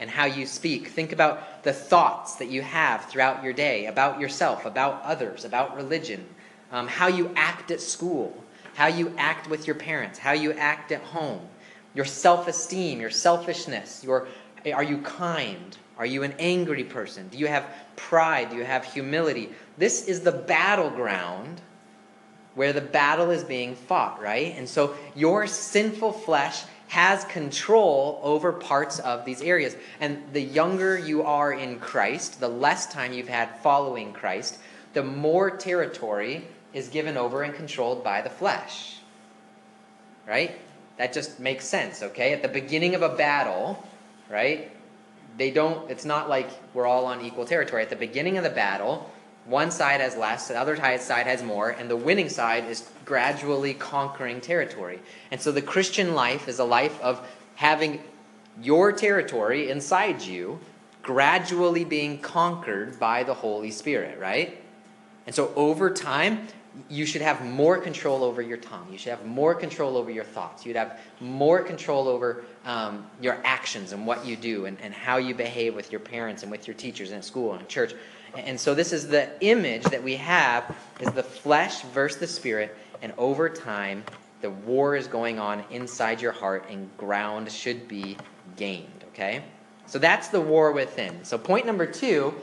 and 0.00 0.08
how 0.08 0.24
you 0.24 0.46
speak. 0.46 0.88
Think 0.88 1.12
about 1.12 1.62
the 1.64 1.72
thoughts 1.74 2.36
that 2.36 2.48
you 2.48 2.62
have 2.62 3.04
throughout 3.04 3.44
your 3.44 3.52
day 3.52 3.86
about 3.86 4.18
yourself, 4.18 4.64
about 4.64 5.02
others, 5.02 5.44
about 5.44 5.76
religion, 5.76 6.26
um, 6.72 6.88
how 6.88 7.08
you 7.08 7.30
act 7.36 7.70
at 7.70 7.82
school 7.82 8.42
how 8.78 8.86
you 8.86 9.12
act 9.18 9.50
with 9.50 9.66
your 9.66 9.74
parents, 9.74 10.20
how 10.20 10.30
you 10.30 10.52
act 10.52 10.92
at 10.92 11.02
home, 11.02 11.40
your 11.94 12.04
self 12.04 12.46
esteem, 12.46 13.00
your 13.00 13.10
selfishness, 13.10 14.04
your, 14.04 14.28
are 14.72 14.84
you 14.84 14.98
kind? 14.98 15.76
Are 15.96 16.06
you 16.06 16.22
an 16.22 16.32
angry 16.38 16.84
person? 16.84 17.26
Do 17.26 17.38
you 17.38 17.48
have 17.48 17.68
pride? 17.96 18.50
Do 18.50 18.56
you 18.56 18.62
have 18.62 18.84
humility? 18.84 19.50
This 19.78 20.06
is 20.06 20.20
the 20.20 20.30
battleground 20.30 21.60
where 22.54 22.72
the 22.72 22.80
battle 22.80 23.30
is 23.30 23.42
being 23.42 23.74
fought, 23.74 24.22
right? 24.22 24.54
And 24.56 24.68
so 24.68 24.94
your 25.16 25.48
sinful 25.48 26.12
flesh 26.12 26.62
has 26.86 27.24
control 27.24 28.20
over 28.22 28.52
parts 28.52 29.00
of 29.00 29.24
these 29.24 29.42
areas. 29.42 29.74
And 29.98 30.22
the 30.32 30.42
younger 30.42 30.96
you 30.96 31.24
are 31.24 31.52
in 31.52 31.80
Christ, 31.80 32.38
the 32.38 32.46
less 32.46 32.86
time 32.86 33.12
you've 33.12 33.26
had 33.26 33.58
following 33.60 34.12
Christ, 34.12 34.56
the 34.92 35.02
more 35.02 35.50
territory 35.50 36.46
is 36.78 36.88
given 36.88 37.16
over 37.16 37.42
and 37.42 37.54
controlled 37.54 38.02
by 38.02 38.22
the 38.22 38.30
flesh. 38.30 38.96
Right? 40.26 40.58
That 40.96 41.12
just 41.12 41.38
makes 41.38 41.66
sense, 41.66 42.02
okay? 42.02 42.32
At 42.32 42.42
the 42.42 42.48
beginning 42.48 42.94
of 42.94 43.02
a 43.02 43.10
battle, 43.10 43.86
right? 44.30 44.70
They 45.36 45.50
don't, 45.50 45.90
it's 45.90 46.04
not 46.04 46.28
like 46.28 46.48
we're 46.74 46.86
all 46.86 47.04
on 47.06 47.24
equal 47.24 47.44
territory. 47.44 47.82
At 47.82 47.90
the 47.90 47.96
beginning 47.96 48.36
of 48.36 48.44
the 48.44 48.50
battle, 48.50 49.10
one 49.44 49.70
side 49.70 50.00
has 50.00 50.16
less, 50.16 50.48
the 50.48 50.58
other 50.58 50.76
side 50.76 51.26
has 51.26 51.42
more, 51.42 51.70
and 51.70 51.88
the 51.88 51.96
winning 51.96 52.28
side 52.28 52.64
is 52.64 52.90
gradually 53.04 53.74
conquering 53.74 54.40
territory. 54.40 55.00
And 55.30 55.40
so 55.40 55.52
the 55.52 55.62
Christian 55.62 56.14
life 56.14 56.48
is 56.48 56.58
a 56.58 56.64
life 56.64 57.00
of 57.00 57.26
having 57.54 58.00
your 58.60 58.92
territory 58.92 59.70
inside 59.70 60.20
you 60.22 60.60
gradually 61.02 61.84
being 61.84 62.18
conquered 62.18 62.98
by 62.98 63.22
the 63.22 63.34
Holy 63.34 63.70
Spirit, 63.70 64.18
right? 64.18 64.62
And 65.26 65.34
so 65.34 65.52
over 65.56 65.90
time, 65.90 66.48
you 66.88 67.06
should 67.06 67.22
have 67.22 67.44
more 67.44 67.78
control 67.78 68.22
over 68.22 68.40
your 68.40 68.56
tongue. 68.56 68.86
You 68.90 68.98
should 68.98 69.10
have 69.10 69.24
more 69.26 69.54
control 69.54 69.96
over 69.96 70.10
your 70.10 70.24
thoughts. 70.24 70.64
You'd 70.64 70.76
have 70.76 71.00
more 71.20 71.62
control 71.62 72.08
over 72.08 72.44
um, 72.64 73.06
your 73.20 73.38
actions 73.44 73.92
and 73.92 74.06
what 74.06 74.24
you 74.24 74.36
do 74.36 74.66
and, 74.66 74.80
and 74.80 74.94
how 74.94 75.16
you 75.16 75.34
behave 75.34 75.74
with 75.74 75.90
your 75.90 76.00
parents 76.00 76.42
and 76.42 76.52
with 76.52 76.66
your 76.66 76.74
teachers 76.74 77.10
and 77.10 77.18
at 77.18 77.24
school 77.24 77.54
and 77.54 77.68
church. 77.68 77.94
And 78.36 78.60
so 78.60 78.74
this 78.74 78.92
is 78.92 79.08
the 79.08 79.30
image 79.40 79.84
that 79.84 80.02
we 80.02 80.16
have 80.16 80.76
is 81.00 81.10
the 81.12 81.22
flesh 81.22 81.82
versus 81.82 82.20
the 82.20 82.26
spirit. 82.26 82.76
And 83.02 83.12
over 83.18 83.48
time, 83.48 84.04
the 84.40 84.50
war 84.50 84.94
is 84.94 85.06
going 85.06 85.38
on 85.38 85.64
inside 85.70 86.20
your 86.20 86.32
heart 86.32 86.66
and 86.70 86.94
ground 86.96 87.50
should 87.50 87.88
be 87.88 88.16
gained. 88.56 89.04
Okay? 89.12 89.42
So 89.86 89.98
that's 89.98 90.28
the 90.28 90.40
war 90.40 90.72
within. 90.72 91.24
So 91.24 91.38
point 91.38 91.66
number 91.66 91.86
two, 91.86 92.34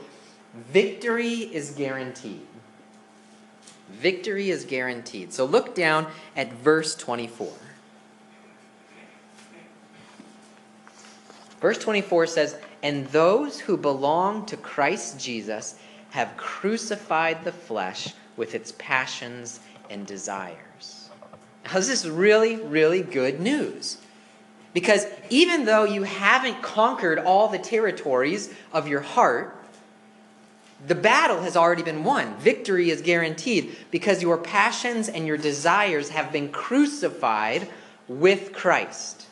victory 0.72 1.34
is 1.34 1.72
guaranteed. 1.72 2.42
Victory 3.90 4.50
is 4.50 4.66
guaranteed. 4.66 5.34
So 5.34 5.46
look 5.46 5.76
down 5.76 6.08
at 6.36 6.52
verse 6.54 6.96
24. 6.96 7.52
Verse 11.62 11.78
24 11.80 12.28
says, 12.28 12.58
And 12.84 13.08
those 13.08 13.60
who 13.60 13.78
belong 13.78 14.46
to 14.48 14.58
Christ 14.58 15.20
Jesus 15.20 15.76
have 16.12 16.38
crucified 16.38 17.44
the 17.44 17.52
flesh 17.52 18.14
with 18.38 18.56
its 18.56 18.74
passions 18.78 19.60
and 19.90 20.06
desires. 20.06 21.10
Now, 21.66 21.74
this 21.74 21.90
is 21.90 22.10
really, 22.10 22.58
really 22.58 23.02
good 23.02 23.40
news. 23.40 23.98
Because 24.74 25.08
even 25.30 25.66
though 25.66 25.86
you 25.86 26.04
haven't 26.04 26.62
conquered 26.62 27.18
all 27.18 27.48
the 27.48 27.58
territories 27.58 28.54
of 28.74 28.88
your 28.88 29.00
heart, 29.00 29.65
the 30.88 30.96
battle 30.96 31.42
has 31.42 31.56
already 31.56 31.84
been 31.84 32.04
won. 32.04 32.36
Victory 32.38 32.90
is 32.90 33.02
guaranteed 33.02 33.76
because 33.92 34.22
your 34.22 34.38
passions 34.38 35.10
and 35.10 35.26
your 35.26 35.38
desires 35.38 36.10
have 36.10 36.32
been 36.32 36.50
crucified 36.50 37.68
with 38.08 38.54
Christ. 38.54 39.26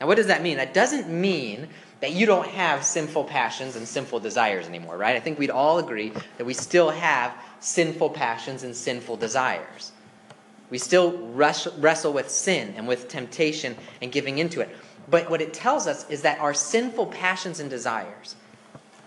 Now, 0.00 0.06
what 0.06 0.16
does 0.16 0.28
that 0.28 0.42
mean? 0.42 0.56
That 0.56 0.72
doesn't 0.72 1.08
mean 1.08 1.68
that 2.00 2.12
you 2.12 2.24
don't 2.24 2.46
have 2.48 2.84
sinful 2.84 3.24
passions 3.24 3.76
and 3.76 3.86
sinful 3.86 4.20
desires 4.20 4.66
anymore, 4.66 4.96
right? 4.96 5.16
I 5.16 5.20
think 5.20 5.38
we'd 5.38 5.50
all 5.50 5.78
agree 5.78 6.12
that 6.38 6.46
we 6.46 6.54
still 6.54 6.90
have 6.90 7.34
sinful 7.60 8.10
passions 8.10 8.62
and 8.62 8.74
sinful 8.74 9.18
desires. 9.18 9.92
We 10.70 10.78
still 10.78 11.18
wrestle 11.34 12.12
with 12.12 12.30
sin 12.30 12.74
and 12.76 12.88
with 12.88 13.08
temptation 13.08 13.76
and 14.00 14.10
giving 14.10 14.38
into 14.38 14.60
it. 14.60 14.74
But 15.10 15.28
what 15.28 15.42
it 15.42 15.52
tells 15.52 15.86
us 15.86 16.08
is 16.08 16.22
that 16.22 16.38
our 16.38 16.54
sinful 16.54 17.06
passions 17.06 17.60
and 17.60 17.68
desires 17.68 18.36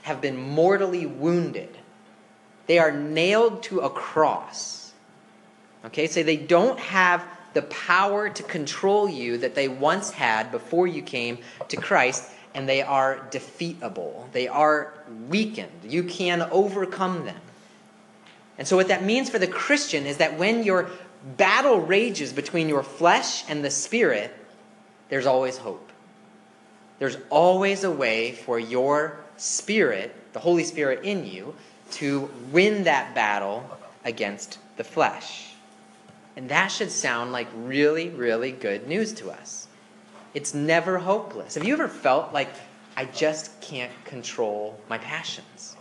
have 0.04 0.22
been 0.22 0.38
mortally 0.38 1.06
wounded. 1.06 1.78
They 2.68 2.80
are 2.80 2.92
nailed 2.92 3.64
to 3.64 3.80
a 3.80 3.90
cross. 3.90 4.94
Okay, 5.86 6.08
so 6.08 6.24
they 6.24 6.38
don't 6.38 6.80
have 6.80 7.26
the 7.54 7.64
power 7.64 8.30
to 8.30 8.44
control 8.44 9.10
you 9.10 9.38
that 9.40 9.56
they 9.56 9.68
once 9.68 10.12
had 10.12 10.52
before 10.52 10.88
you 10.88 11.02
came 11.02 11.38
to 11.68 11.78
Christ, 11.78 12.30
and 12.54 12.68
they 12.68 12.82
are 12.82 13.28
defeatable. 13.32 14.32
They 14.32 14.48
are 14.48 14.94
weakened. 15.28 15.72
You 15.84 16.04
can 16.04 16.42
overcome 16.52 17.26
them. 17.26 17.42
And 18.58 18.68
so, 18.68 18.76
what 18.76 18.90
that 18.90 19.04
means 19.04 19.30
for 19.30 19.40
the 19.40 19.48
Christian 19.48 20.06
is 20.06 20.18
that 20.18 20.38
when 20.38 20.64
your 20.64 20.90
battle 21.38 21.80
rages 21.80 22.34
between 22.34 22.70
your 22.70 22.84
flesh 22.84 23.44
and 23.50 23.64
the 23.64 23.72
spirit, 23.72 24.34
there's 25.10 25.26
always 25.26 25.58
hope. 25.58 25.90
There's 27.00 27.18
always 27.30 27.84
a 27.84 27.92
way 27.92 28.34
for 28.34 28.60
your 28.60 29.23
Spirit, 29.38 30.16
the 30.34 30.40
Holy 30.40 30.64
Spirit 30.64 31.04
in 31.04 31.26
you, 31.26 31.54
to 31.92 32.30
win 32.52 32.84
that 32.84 33.14
battle 33.14 33.70
against 34.06 34.60
the 34.78 34.84
flesh. 34.84 35.54
And 36.36 36.50
that 36.50 36.68
should 36.68 36.92
sound 36.92 37.32
like 37.32 37.48
really, 37.56 38.10
really 38.10 38.52
good 38.52 38.88
news 38.88 39.14
to 39.14 39.30
us. 39.30 39.68
It's 40.34 40.54
never 40.54 40.98
hopeless. 40.98 41.56
Have 41.56 41.64
you 41.64 41.74
ever 41.74 41.88
felt 41.88 42.34
like 42.34 42.50
I 42.98 43.06
just 43.06 43.60
can't 43.62 43.92
control 44.06 44.80
my 44.90 44.98
passions? 44.98 45.76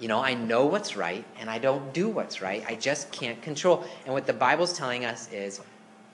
You 0.00 0.08
know, 0.08 0.20
I 0.20 0.34
know 0.34 0.66
what's 0.66 0.96
right 0.96 1.24
and 1.38 1.48
I 1.48 1.58
don't 1.58 1.92
do 1.92 2.08
what's 2.08 2.42
right. 2.42 2.64
I 2.66 2.74
just 2.74 3.12
can't 3.12 3.40
control. 3.40 3.84
And 4.04 4.12
what 4.12 4.26
the 4.26 4.32
Bible's 4.32 4.72
telling 4.72 5.04
us 5.04 5.30
is 5.30 5.60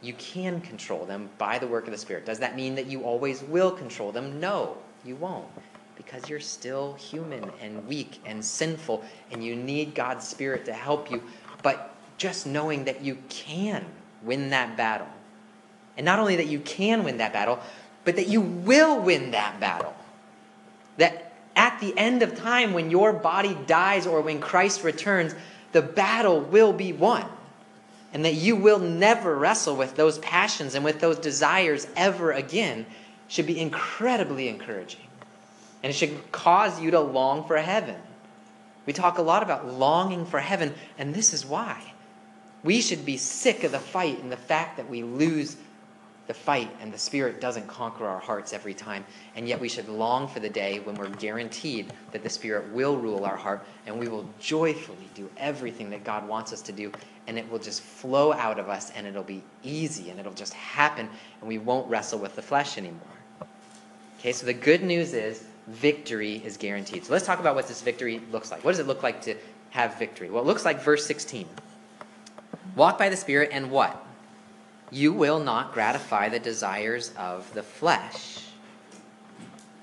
you 0.02 0.12
can 0.14 0.60
control 0.60 1.06
them 1.06 1.30
by 1.38 1.58
the 1.58 1.66
work 1.66 1.86
of 1.86 1.92
the 1.92 1.98
Spirit. 1.98 2.26
Does 2.26 2.38
that 2.38 2.54
mean 2.54 2.74
that 2.74 2.86
you 2.86 3.02
always 3.02 3.42
will 3.42 3.70
control 3.70 4.12
them? 4.12 4.38
No, 4.40 4.76
you 5.04 5.16
won't. 5.16 5.46
Because 5.98 6.30
you're 6.30 6.40
still 6.40 6.94
human 6.94 7.50
and 7.60 7.86
weak 7.86 8.20
and 8.24 8.42
sinful, 8.42 9.04
and 9.30 9.44
you 9.44 9.54
need 9.54 9.94
God's 9.94 10.26
Spirit 10.26 10.64
to 10.64 10.72
help 10.72 11.10
you. 11.10 11.22
But 11.62 11.94
just 12.16 12.46
knowing 12.46 12.84
that 12.84 13.02
you 13.02 13.18
can 13.28 13.84
win 14.22 14.50
that 14.50 14.76
battle. 14.76 15.08
And 15.98 16.06
not 16.06 16.18
only 16.18 16.36
that 16.36 16.46
you 16.46 16.60
can 16.60 17.04
win 17.04 17.18
that 17.18 17.34
battle, 17.34 17.58
but 18.04 18.16
that 18.16 18.28
you 18.28 18.40
will 18.40 19.00
win 19.00 19.32
that 19.32 19.60
battle. 19.60 19.94
That 20.96 21.32
at 21.54 21.78
the 21.80 21.92
end 21.98 22.22
of 22.22 22.36
time, 22.36 22.72
when 22.72 22.90
your 22.90 23.12
body 23.12 23.58
dies 23.66 24.06
or 24.06 24.22
when 24.22 24.40
Christ 24.40 24.84
returns, 24.84 25.34
the 25.72 25.82
battle 25.82 26.40
will 26.40 26.72
be 26.72 26.92
won 26.94 27.28
and 28.12 28.24
that 28.24 28.34
you 28.34 28.56
will 28.56 28.78
never 28.78 29.36
wrestle 29.36 29.76
with 29.76 29.96
those 29.96 30.18
passions 30.18 30.74
and 30.74 30.84
with 30.84 31.00
those 31.00 31.18
desires 31.18 31.86
ever 31.96 32.32
again 32.32 32.86
should 33.28 33.46
be 33.46 33.60
incredibly 33.60 34.48
encouraging. 34.48 35.07
And 35.82 35.90
it 35.90 35.94
should 35.94 36.32
cause 36.32 36.80
you 36.80 36.90
to 36.92 37.00
long 37.00 37.44
for 37.46 37.56
heaven. 37.56 37.96
We 38.86 38.92
talk 38.92 39.18
a 39.18 39.22
lot 39.22 39.42
about 39.42 39.70
longing 39.70 40.24
for 40.24 40.40
heaven, 40.40 40.74
and 40.96 41.14
this 41.14 41.32
is 41.32 41.44
why. 41.44 41.92
We 42.64 42.80
should 42.80 43.04
be 43.04 43.16
sick 43.16 43.64
of 43.64 43.72
the 43.72 43.78
fight 43.78 44.20
and 44.20 44.32
the 44.32 44.36
fact 44.36 44.76
that 44.78 44.88
we 44.88 45.02
lose 45.02 45.56
the 46.28 46.34
fight 46.34 46.70
and 46.80 46.92
the 46.92 46.98
Spirit 46.98 47.40
doesn't 47.40 47.66
conquer 47.66 48.06
our 48.06 48.18
hearts 48.18 48.52
every 48.52 48.74
time. 48.74 49.04
And 49.34 49.48
yet 49.48 49.58
we 49.58 49.68
should 49.68 49.88
long 49.88 50.28
for 50.28 50.40
the 50.40 50.48
day 50.48 50.78
when 50.80 50.94
we're 50.94 51.08
guaranteed 51.08 51.92
that 52.12 52.22
the 52.22 52.28
Spirit 52.28 52.70
will 52.72 52.96
rule 52.96 53.24
our 53.24 53.36
heart 53.36 53.64
and 53.86 53.98
we 53.98 54.08
will 54.08 54.28
joyfully 54.38 55.08
do 55.14 55.28
everything 55.38 55.90
that 55.90 56.04
God 56.04 56.28
wants 56.28 56.52
us 56.52 56.60
to 56.62 56.72
do. 56.72 56.92
And 57.26 57.38
it 57.38 57.50
will 57.50 57.58
just 57.58 57.82
flow 57.82 58.32
out 58.34 58.58
of 58.58 58.68
us 58.68 58.90
and 58.90 59.06
it'll 59.06 59.22
be 59.22 59.42
easy 59.62 60.10
and 60.10 60.20
it'll 60.20 60.32
just 60.34 60.52
happen 60.52 61.08
and 61.40 61.48
we 61.48 61.58
won't 61.58 61.88
wrestle 61.88 62.18
with 62.18 62.36
the 62.36 62.42
flesh 62.42 62.76
anymore. 62.76 63.00
Okay, 64.18 64.32
so 64.32 64.44
the 64.44 64.54
good 64.54 64.82
news 64.82 65.14
is 65.14 65.44
victory 65.68 66.42
is 66.44 66.56
guaranteed. 66.56 67.04
So 67.04 67.12
let's 67.12 67.26
talk 67.26 67.40
about 67.40 67.54
what 67.54 67.68
this 67.68 67.82
victory 67.82 68.20
looks 68.32 68.50
like. 68.50 68.64
What 68.64 68.72
does 68.72 68.80
it 68.80 68.86
look 68.86 69.02
like 69.02 69.22
to 69.22 69.36
have 69.70 69.98
victory? 69.98 70.30
Well, 70.30 70.42
it 70.42 70.46
looks 70.46 70.64
like 70.64 70.82
verse 70.82 71.06
16. 71.06 71.46
Walk 72.74 72.98
by 72.98 73.08
the 73.08 73.16
Spirit 73.16 73.50
and 73.52 73.70
what? 73.70 74.04
you 74.90 75.12
will 75.12 75.40
not 75.40 75.72
gratify 75.72 76.28
the 76.28 76.38
desires 76.38 77.12
of 77.16 77.52
the 77.54 77.62
flesh. 77.62 78.44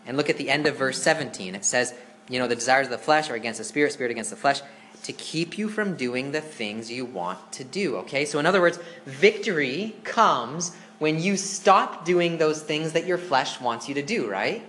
And 0.06 0.18
look 0.18 0.30
at 0.30 0.38
the 0.38 0.50
end 0.50 0.68
of 0.68 0.77
verse 0.77 1.01
17. 1.01 1.56
It 1.56 1.65
says, 1.65 1.94
you 2.30 2.39
know, 2.39 2.48
the 2.48 2.56
desires 2.56 2.88
of 2.88 2.92
the 2.92 2.98
flesh 2.98 3.30
are 3.30 3.36
against 3.36 3.58
the 3.60 3.63
spirit, 3.63 3.94
spirit 3.94 4.12
against 4.12 4.30
the 4.30 4.36
flesh, 4.36 4.62
to 5.04 5.13
keep 5.13 5.58
you 5.58 5.70
from 5.70 5.96
doing 5.96 6.32
the 6.32 6.42
things 6.42 6.92
you 6.92 7.06
want 7.06 7.51
to 7.54 7.63
do. 7.63 7.98
Okay? 7.98 8.25
So, 8.25 8.39
in 8.39 8.46
other 8.46 8.62
words, 8.62 8.80
victory 9.06 9.96
comes 10.04 10.75
when 10.98 11.22
you 11.22 11.38
stop 11.38 12.06
doing 12.06 12.38
those 12.38 12.62
things 12.62 12.94
that 12.94 13.06
your 13.06 13.18
flesh 13.18 13.60
wants 13.60 13.88
you 13.88 13.96
to 13.96 14.01
do, 14.01 14.30
right? 14.30 14.63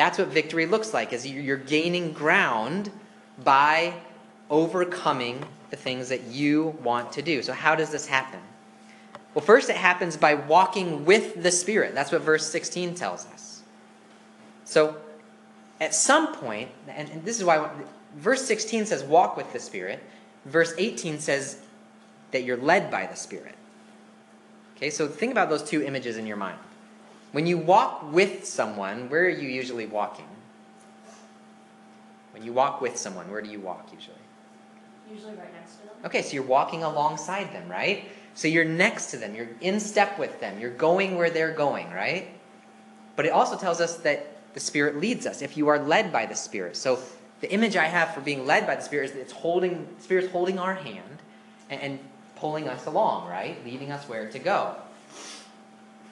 That's 0.00 0.16
what 0.16 0.28
victory 0.28 0.64
looks 0.64 0.94
like, 0.94 1.12
is 1.12 1.26
you're 1.26 1.58
gaining 1.58 2.14
ground 2.14 2.90
by 3.44 3.92
overcoming 4.48 5.44
the 5.68 5.76
things 5.76 6.08
that 6.08 6.22
you 6.22 6.74
want 6.82 7.12
to 7.12 7.20
do. 7.20 7.42
So, 7.42 7.52
how 7.52 7.74
does 7.74 7.90
this 7.90 8.06
happen? 8.06 8.40
Well, 9.34 9.44
first 9.44 9.68
it 9.68 9.76
happens 9.76 10.16
by 10.16 10.36
walking 10.36 11.04
with 11.04 11.42
the 11.42 11.50
Spirit. 11.50 11.94
That's 11.94 12.12
what 12.12 12.22
verse 12.22 12.46
16 12.46 12.94
tells 12.94 13.26
us. 13.26 13.62
So, 14.64 14.96
at 15.82 15.94
some 15.94 16.34
point, 16.34 16.70
and, 16.88 17.10
and 17.10 17.22
this 17.22 17.38
is 17.38 17.44
why 17.44 17.68
verse 18.16 18.42
16 18.46 18.86
says 18.86 19.04
walk 19.04 19.36
with 19.36 19.52
the 19.52 19.60
Spirit, 19.60 20.02
verse 20.46 20.72
18 20.78 21.18
says 21.18 21.60
that 22.30 22.44
you're 22.44 22.56
led 22.56 22.90
by 22.90 23.04
the 23.04 23.16
Spirit. 23.16 23.54
Okay, 24.78 24.88
so 24.88 25.06
think 25.06 25.30
about 25.30 25.50
those 25.50 25.62
two 25.62 25.82
images 25.82 26.16
in 26.16 26.26
your 26.26 26.38
mind. 26.38 26.56
When 27.32 27.46
you 27.46 27.58
walk 27.58 28.12
with 28.12 28.44
someone, 28.44 29.08
where 29.08 29.24
are 29.24 29.28
you 29.28 29.48
usually 29.48 29.86
walking? 29.86 30.26
When 32.32 32.44
you 32.44 32.52
walk 32.52 32.80
with 32.80 32.96
someone, 32.96 33.30
where 33.30 33.42
do 33.42 33.50
you 33.50 33.60
walk 33.60 33.88
usually? 33.92 34.16
Usually 35.12 35.34
right 35.34 35.52
next 35.52 35.76
to 35.76 35.86
them. 35.86 35.94
Okay, 36.06 36.22
so 36.22 36.34
you're 36.34 36.42
walking 36.42 36.82
alongside 36.82 37.52
them, 37.52 37.68
right? 37.68 38.04
So 38.34 38.48
you're 38.48 38.64
next 38.64 39.10
to 39.10 39.16
them, 39.16 39.34
you're 39.34 39.48
in 39.60 39.80
step 39.80 40.18
with 40.18 40.40
them, 40.40 40.58
you're 40.60 40.70
going 40.70 41.16
where 41.16 41.30
they're 41.30 41.52
going, 41.52 41.90
right? 41.90 42.28
But 43.16 43.26
it 43.26 43.32
also 43.32 43.56
tells 43.56 43.80
us 43.80 43.96
that 43.98 44.54
the 44.54 44.60
Spirit 44.60 44.96
leads 44.96 45.26
us 45.26 45.42
if 45.42 45.56
you 45.56 45.68
are 45.68 45.78
led 45.78 46.12
by 46.12 46.26
the 46.26 46.34
Spirit. 46.34 46.76
So 46.76 47.00
the 47.40 47.52
image 47.52 47.76
I 47.76 47.84
have 47.84 48.14
for 48.14 48.20
being 48.20 48.46
led 48.46 48.66
by 48.66 48.76
the 48.76 48.82
Spirit 48.82 49.06
is 49.06 49.12
that 49.12 49.20
it's 49.20 49.32
holding, 49.32 49.86
the 49.96 50.02
Spirit's 50.02 50.30
holding 50.30 50.58
our 50.58 50.74
hand 50.74 51.18
and, 51.68 51.80
and 51.80 51.98
pulling 52.36 52.68
us 52.68 52.86
along, 52.86 53.28
right? 53.28 53.62
Leading 53.64 53.92
us 53.92 54.08
where 54.08 54.28
to 54.30 54.38
go. 54.38 54.76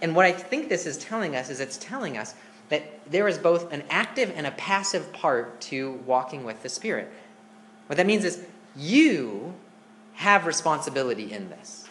And 0.00 0.14
what 0.14 0.26
I 0.26 0.32
think 0.32 0.68
this 0.68 0.86
is 0.86 0.98
telling 0.98 1.34
us 1.34 1.50
is 1.50 1.60
it's 1.60 1.76
telling 1.78 2.16
us 2.16 2.34
that 2.68 2.82
there 3.10 3.28
is 3.28 3.38
both 3.38 3.72
an 3.72 3.82
active 3.90 4.32
and 4.36 4.46
a 4.46 4.50
passive 4.52 5.12
part 5.12 5.60
to 5.62 5.92
walking 6.06 6.44
with 6.44 6.62
the 6.62 6.68
Spirit. 6.68 7.10
What 7.86 7.96
that 7.96 8.06
means 8.06 8.24
is 8.24 8.44
you 8.76 9.54
have 10.14 10.46
responsibility 10.46 11.32
in 11.32 11.48
this. 11.48 11.88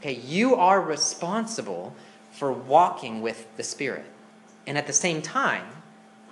Okay, 0.00 0.14
you 0.14 0.54
are 0.54 0.80
responsible 0.80 1.94
for 2.32 2.52
walking 2.52 3.20
with 3.20 3.54
the 3.56 3.62
Spirit. 3.62 4.06
And 4.66 4.78
at 4.78 4.86
the 4.86 4.92
same 4.92 5.22
time, 5.22 5.64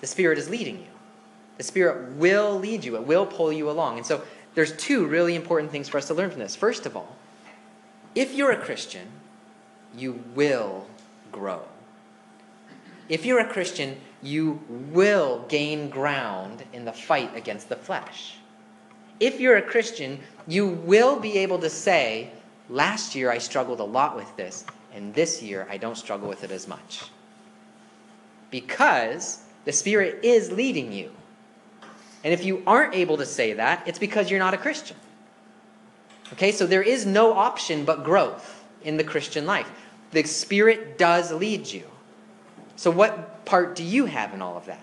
the 0.01 0.07
Spirit 0.07 0.39
is 0.39 0.49
leading 0.49 0.79
you. 0.79 0.87
The 1.59 1.65
Spirit 1.65 2.13
will 2.13 2.59
lead 2.59 2.85
you, 2.85 2.97
it 2.97 3.07
will 3.07 3.27
pull 3.27 3.53
you 3.53 3.71
along. 3.71 3.99
And 3.99 4.07
so 4.07 4.23
there's 4.55 4.77
two 4.77 5.07
really 5.07 5.35
important 5.35 5.71
things 5.71 5.89
for 5.89 5.99
us 5.99 6.07
to 6.09 6.15
learn 6.15 6.31
from 6.31 6.41
this. 6.41 6.57
First 6.57 6.87
of 6.87 6.97
all, 6.97 7.17
if 8.15 8.35
you're 8.35 8.53
a 8.53 8.57
Christian, 8.57 9.07
you 9.97 10.23
will 10.35 10.87
grow. 11.37 11.61
If 13.09 13.27
you're 13.27 13.41
a 13.41 13.49
Christian, 13.49 14.01
you 14.23 14.61
will 14.69 15.45
gain 15.49 15.91
ground 15.91 16.65
in 16.73 16.85
the 16.85 16.93
fight 16.93 17.37
against 17.37 17.69
the 17.69 17.77
flesh. 17.77 18.39
If 19.21 19.39
you're 19.39 19.57
a 19.57 19.63
Christian, 19.63 20.19
you 20.49 20.67
will 20.67 21.21
be 21.21 21.39
able 21.39 21.59
to 21.61 21.71
say, 21.71 22.31
Last 22.69 23.15
year 23.15 23.31
I 23.31 23.39
struggled 23.39 23.79
a 23.79 23.85
lot 23.85 24.17
with 24.17 24.35
this, 24.37 24.65
and 24.93 25.15
this 25.15 25.41
year 25.41 25.69
I 25.71 25.77
don't 25.77 25.97
struggle 25.97 26.29
with 26.29 26.43
it 26.43 26.51
as 26.51 26.67
much. 26.67 27.05
Because 28.51 29.43
the 29.65 29.73
Spirit 29.73 30.25
is 30.25 30.51
leading 30.51 30.91
you. 30.91 31.13
And 32.25 32.33
if 32.33 32.45
you 32.45 32.63
aren't 32.67 32.95
able 32.95 33.19
to 33.19 33.27
say 33.27 33.53
that, 33.53 33.87
it's 33.87 34.01
because 34.01 34.31
you're 34.31 34.41
not 34.41 34.55
a 34.55 34.59
Christian. 34.59 34.97
Okay, 36.33 36.51
so 36.51 36.67
there 36.67 36.83
is 36.83 37.07
no 37.07 37.33
option 37.35 37.85
but 37.85 38.03
growth 38.03 38.65
in 38.83 38.97
the 38.97 39.05
Christian 39.05 39.47
life. 39.47 39.71
The 40.13 40.25
Spirit 40.25 40.99
does 40.99 41.33
lead 41.33 41.67
you. 41.67 41.85
So, 42.77 42.91
what 42.91 43.45
part 43.45 43.75
do 43.75 43.83
you 43.83 44.07
have 44.07 44.35
in 44.35 44.43
all 44.43 44.57
of 44.57 44.67
that? 44.67 44.83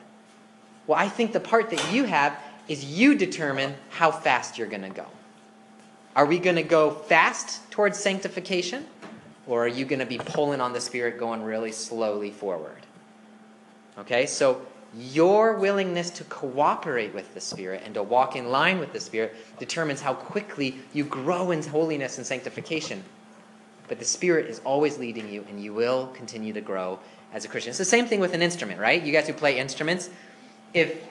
Well, 0.87 0.99
I 0.99 1.07
think 1.07 1.31
the 1.31 1.39
part 1.39 1.69
that 1.69 1.93
you 1.93 2.05
have 2.05 2.37
is 2.67 2.83
you 2.83 3.15
determine 3.15 3.75
how 3.89 4.11
fast 4.11 4.57
you're 4.57 4.67
going 4.67 4.81
to 4.81 4.89
go. 4.89 5.05
Are 6.15 6.25
we 6.25 6.39
going 6.39 6.55
to 6.55 6.63
go 6.63 6.91
fast 6.91 7.69
towards 7.71 7.97
sanctification? 7.97 8.85
Or 9.47 9.65
are 9.65 9.69
you 9.69 9.85
going 9.85 9.99
to 9.99 10.05
be 10.05 10.17
pulling 10.17 10.61
on 10.61 10.73
the 10.73 10.79
Spirit 10.79 11.17
going 11.17 11.43
really 11.43 11.71
slowly 11.71 12.31
forward? 12.31 12.85
Okay, 13.97 14.25
so 14.25 14.65
your 14.95 15.57
willingness 15.57 16.09
to 16.11 16.23
cooperate 16.25 17.13
with 17.13 17.33
the 17.33 17.41
Spirit 17.41 17.81
and 17.83 17.93
to 17.95 18.03
walk 18.03 18.35
in 18.35 18.49
line 18.49 18.79
with 18.79 18.93
the 18.93 18.99
Spirit 18.99 19.35
determines 19.59 20.01
how 20.01 20.13
quickly 20.13 20.77
you 20.93 21.03
grow 21.03 21.51
in 21.51 21.61
holiness 21.63 22.17
and 22.17 22.25
sanctification. 22.25 23.03
But 23.87 23.99
the 23.99 24.05
Spirit 24.05 24.47
is 24.47 24.59
always 24.63 24.97
leading 24.97 25.29
you, 25.29 25.45
and 25.49 25.61
you 25.61 25.73
will 25.73 26.07
continue 26.07 26.53
to 26.53 26.61
grow 26.61 26.99
as 27.33 27.45
a 27.45 27.47
Christian. 27.47 27.69
It's 27.69 27.77
the 27.77 27.85
same 27.85 28.05
thing 28.05 28.19
with 28.19 28.33
an 28.33 28.41
instrument, 28.41 28.79
right? 28.79 29.01
You 29.01 29.11
guys 29.11 29.27
who 29.27 29.33
play 29.33 29.57
instruments, 29.59 30.09
if 30.73 31.03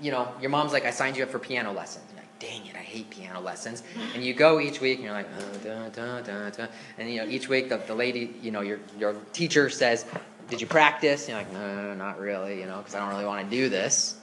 you 0.00 0.10
know 0.10 0.32
your 0.40 0.50
mom's 0.50 0.72
like, 0.72 0.84
"I 0.84 0.90
signed 0.90 1.16
you 1.16 1.22
up 1.22 1.30
for 1.30 1.38
piano 1.38 1.72
lessons," 1.72 2.04
you're 2.10 2.20
like, 2.20 2.28
dang 2.38 2.66
it, 2.66 2.74
I 2.74 2.78
hate 2.78 3.10
piano 3.10 3.40
lessons. 3.40 3.82
And 4.14 4.24
you 4.24 4.34
go 4.34 4.60
each 4.60 4.80
week 4.80 4.98
and 4.98 5.04
you're 5.04 5.14
like, 5.14 5.28
da, 5.64 5.88
da, 5.88 6.50
da, 6.50 6.66
and 6.96 7.10
you 7.10 7.18
know, 7.18 7.28
each 7.28 7.48
week 7.48 7.68
the, 7.68 7.78
the 7.78 7.94
lady, 7.94 8.34
you 8.42 8.50
know, 8.50 8.60
your, 8.60 8.78
your 8.98 9.14
teacher 9.32 9.68
says, 9.70 10.04
did 10.48 10.60
you 10.60 10.66
practice? 10.66 11.28
And 11.28 11.30
you're 11.30 11.38
like, 11.38 11.52
no, 11.52 11.94
not 11.94 12.18
really, 12.20 12.60
you 12.60 12.66
know, 12.66 12.78
because 12.78 12.94
I 12.94 13.00
don't 13.00 13.10
really 13.10 13.26
want 13.26 13.48
to 13.48 13.50
do 13.50 13.68
this. 13.68 14.16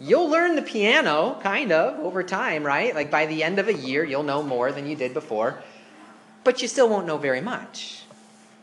You'll 0.00 0.28
learn 0.28 0.56
the 0.56 0.62
piano, 0.62 1.38
kind 1.40 1.70
of, 1.70 2.00
over 2.00 2.22
time, 2.24 2.64
right? 2.64 2.94
Like 2.94 3.10
by 3.10 3.26
the 3.26 3.44
end 3.44 3.58
of 3.58 3.68
a 3.68 3.74
year, 3.74 4.04
you'll 4.04 4.24
know 4.24 4.42
more 4.42 4.72
than 4.72 4.88
you 4.88 4.96
did 4.96 5.14
before, 5.14 5.62
but 6.44 6.62
you 6.62 6.68
still 6.68 6.88
won't 6.88 7.06
know 7.06 7.18
very 7.18 7.40
much. 7.40 8.02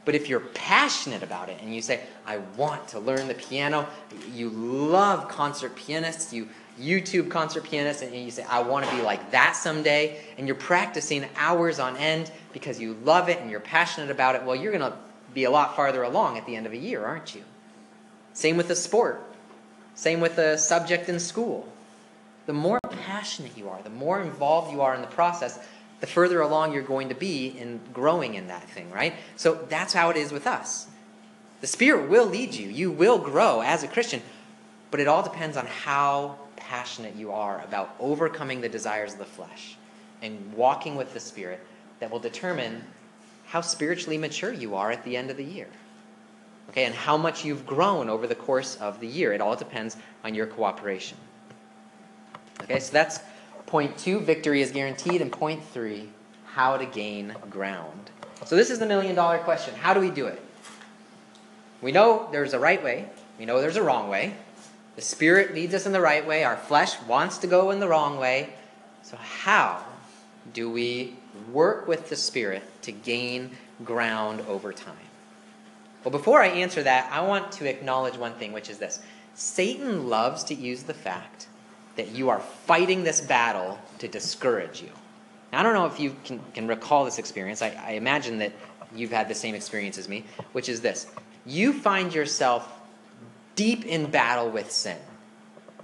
But 0.06 0.16
if 0.16 0.30
you're 0.30 0.40
passionate 0.40 1.22
about 1.22 1.50
it 1.50 1.60
and 1.62 1.76
you 1.76 1.82
say, 1.82 2.02
I 2.26 2.38
want 2.58 2.88
to 2.90 3.00
learn 3.00 3.28
the 3.28 3.36
piano, 3.36 3.88
you 4.34 4.50
love 4.50 5.28
concert 5.28 5.76
pianists, 5.76 6.34
you 6.34 6.48
YouTube 6.80 7.30
concert 7.30 7.64
pianists, 7.64 8.02
and 8.02 8.16
you 8.16 8.32
say, 8.32 8.44
I 8.50 8.64
want 8.64 8.86
to 8.86 8.96
be 8.96 9.02
like 9.04 9.30
that 9.32 9.56
someday, 9.56 10.22
and 10.38 10.48
you're 10.48 10.56
practicing 10.56 11.26
hours 11.36 11.80
on 11.80 11.96
end 11.98 12.32
because 12.54 12.80
you 12.80 12.98
love 13.04 13.30
it 13.30 13.40
and 13.40 13.52
you're 13.52 13.60
passionate 13.60 14.10
about 14.10 14.34
it, 14.36 14.44
well, 14.44 14.56
you're 14.56 14.72
going 14.72 14.92
to 14.92 14.98
be 15.34 15.44
a 15.44 15.52
lot 15.52 15.76
farther 15.76 16.02
along 16.02 16.38
at 16.38 16.46
the 16.48 16.56
end 16.56 16.66
of 16.66 16.72
a 16.72 16.78
year, 16.78 17.06
aren't 17.06 17.36
you? 17.36 17.44
Same 18.34 18.58
with 18.58 18.70
a 18.72 18.76
sport. 18.76 19.22
Same 19.94 20.20
with 20.20 20.40
a 20.40 20.58
subject 20.58 21.10
in 21.10 21.20
school. 21.20 21.68
the 22.46 22.54
more 22.54 22.80
passionate 23.06 23.58
you 23.58 23.70
are, 23.70 23.82
the 23.84 23.90
more 23.90 24.22
involved 24.22 24.72
you 24.72 24.82
are 24.82 24.96
in 24.96 25.02
the 25.02 25.08
process, 25.08 25.60
the 26.02 26.08
further 26.08 26.42
along 26.42 26.74
you're 26.74 26.84
going 26.84 27.10
to 27.10 27.16
be 27.16 27.48
in 27.48 27.80
growing 27.94 28.34
in 28.34 28.48
that 28.48 28.68
thing, 28.70 28.92
right? 28.92 29.14
So 29.38 29.66
that's 29.70 29.94
how 29.94 30.10
it 30.10 30.18
is 30.18 30.32
with 30.32 30.46
us. 30.46 30.88
The 31.62 31.68
Spirit 31.68 32.10
will 32.10 32.26
lead 32.26 32.56
you. 32.56 32.68
You 32.68 32.92
will 32.92 33.20
grow 33.20 33.62
as 33.62 33.84
a 33.84 33.88
Christian, 33.88 34.22
but 34.90 35.00
it 35.00 35.08
all 35.08 35.22
depends 35.22 35.56
on 35.56 35.68
how 35.68 36.38
passionate 36.56 37.16
you 37.16 37.32
are 37.32 37.62
about 37.64 37.96
overcoming 38.00 38.62
the 38.62 38.70
desires 38.70 39.14
of 39.14 39.20
the 39.20 39.26
flesh 39.26 39.78
and 40.22 40.54
walking 40.54 40.96
with 40.96 41.14
the 41.14 41.20
Spirit 41.20 41.60
that 42.00 42.10
will 42.10 42.20
determine 42.20 42.84
how 43.46 43.62
spiritually 43.62 44.18
mature 44.18 44.52
you 44.52 44.76
are 44.76 44.92
at 44.92 45.04
the 45.04 45.16
end 45.16 45.30
of 45.30 45.38
the 45.38 45.44
year. 45.44 45.68
Okay, 46.70 46.86
and 46.86 46.96
how 46.96 47.18
much 47.18 47.44
you've 47.44 47.66
grown 47.66 48.10
over 48.10 48.26
the 48.26 48.36
course 48.36 48.76
of 48.78 49.00
the 49.02 49.08
year. 49.08 49.34
It 49.34 49.42
all 49.42 49.56
depends 49.56 49.98
on 50.24 50.34
your 50.34 50.48
cooperation. 50.48 51.18
Okay, 52.62 52.80
so 52.80 52.94
that's 52.94 53.20
point 53.72 53.98
two 53.98 54.20
victory 54.20 54.62
is 54.62 54.70
guaranteed, 54.72 55.22
and 55.22 55.32
point 55.32 55.64
three 55.64 56.10
how 56.46 56.76
to 56.76 56.86
gain 56.86 57.34
ground. 57.50 58.12
So, 58.46 58.58
this 58.58 58.70
is 58.70 58.80
the 58.80 58.86
million 58.86 59.16
dollar 59.16 59.38
question 59.40 59.74
how 59.76 59.94
do 59.94 60.02
we 60.02 60.12
do 60.12 60.28
it? 60.28 60.42
We 61.82 61.94
know 61.94 62.28
there's 62.34 62.54
a 62.54 62.60
right 62.60 62.84
way, 62.84 63.08
we 63.40 63.46
know 63.46 63.62
there's 63.62 63.78
a 63.78 63.84
wrong 63.84 64.10
way. 64.10 64.36
The 64.98 65.02
Spirit 65.02 65.56
leads 65.56 65.74
us 65.74 65.86
in 65.86 65.94
the 65.94 66.02
right 66.02 66.28
way, 66.28 66.44
our 66.44 66.58
flesh 66.58 67.02
wants 67.04 67.38
to 67.40 67.48
go 67.48 67.72
in 67.72 67.80
the 67.80 67.88
wrong 67.88 68.20
way. 68.20 68.54
So, 69.04 69.16
how 69.16 69.86
do 70.54 70.70
we 70.70 71.16
work 71.54 71.88
with 71.88 72.10
the 72.10 72.18
Spirit 72.18 72.64
to 72.82 72.92
gain 72.92 73.52
ground 73.86 74.42
over 74.50 74.74
time? 74.74 74.96
Well, 76.04 76.12
before 76.12 76.42
I 76.42 76.48
answer 76.48 76.84
that, 76.84 77.10
I 77.10 77.22
want 77.22 77.54
to 77.54 77.70
acknowledge 77.70 78.18
one 78.18 78.34
thing, 78.34 78.52
which 78.52 78.70
is 78.70 78.80
this 78.80 79.00
Satan 79.34 80.10
loves 80.10 80.44
to 80.46 80.54
use 80.54 80.84
the 80.84 80.94
fact 80.94 81.48
that 81.96 82.10
you 82.10 82.30
are 82.30 82.40
fighting 82.40 83.04
this 83.04 83.22
battle 83.22 83.80
to 84.00 84.08
discourage 84.08 84.82
you. 84.82 84.90
Now, 85.52 85.60
I 85.60 85.64
don't 85.64 85.74
know 85.74 85.86
if 85.86 86.00
you 86.00 86.16
can, 86.24 86.40
can 86.54 86.68
recall 86.68 87.06
this 87.06 87.20
experience. 87.20 87.62
I, 87.62 87.70
I 87.86 87.92
imagine 87.92 88.40
that 88.40 88.54
you've 88.96 89.12
had 89.12 89.28
the 89.28 89.36
same 89.36 89.56
experience 89.56 89.98
as 89.98 90.08
me, 90.08 90.26
which 90.54 90.70
is 90.70 90.82
this 90.82 91.08
you 91.46 91.74
find 91.74 92.14
yourself 92.14 92.72
deep 93.56 93.86
in 93.86 94.10
battle 94.10 94.50
with 94.50 94.72
sin. 94.72 94.98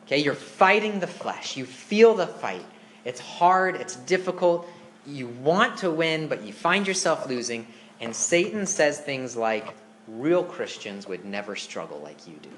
Okay, 0.05 0.19
you're 0.19 0.35
fighting 0.35 0.99
the 0.99 1.07
flesh. 1.07 1.57
You 1.57 1.65
feel 1.65 2.13
the 2.13 2.27
fight. 2.27 2.65
It's 3.03 3.19
hard, 3.19 3.75
it's 3.75 3.95
difficult. 3.95 4.67
You 5.05 5.27
want 5.27 5.77
to 5.79 5.91
win, 5.91 6.27
but 6.27 6.43
you 6.43 6.53
find 6.53 6.87
yourself 6.87 7.27
losing. 7.27 7.67
And 7.99 8.15
Satan 8.15 8.65
says 8.65 8.99
things 8.99 9.35
like, 9.35 9.73
real 10.07 10.43
Christians 10.43 11.07
would 11.07 11.25
never 11.25 11.55
struggle 11.55 11.99
like 11.99 12.27
you 12.27 12.35
do. 12.41 12.49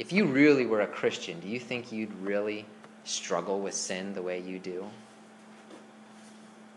If 0.00 0.14
you 0.14 0.24
really 0.24 0.64
were 0.64 0.80
a 0.80 0.86
Christian, 0.86 1.40
do 1.40 1.46
you 1.46 1.60
think 1.60 1.92
you'd 1.92 2.14
really 2.22 2.64
struggle 3.04 3.60
with 3.60 3.74
sin 3.74 4.14
the 4.14 4.22
way 4.22 4.40
you 4.40 4.58
do? 4.58 4.86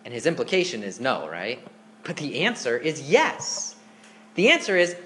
And 0.04 0.14
his 0.14 0.26
implication 0.26 0.84
is 0.84 1.00
no, 1.00 1.30
right? 1.30 1.66
But 2.04 2.18
the 2.18 2.42
answer 2.42 2.78
is 2.78 3.10
yes. 3.10 3.78
The 4.36 4.50
answer 4.50 4.76
is 4.76 4.98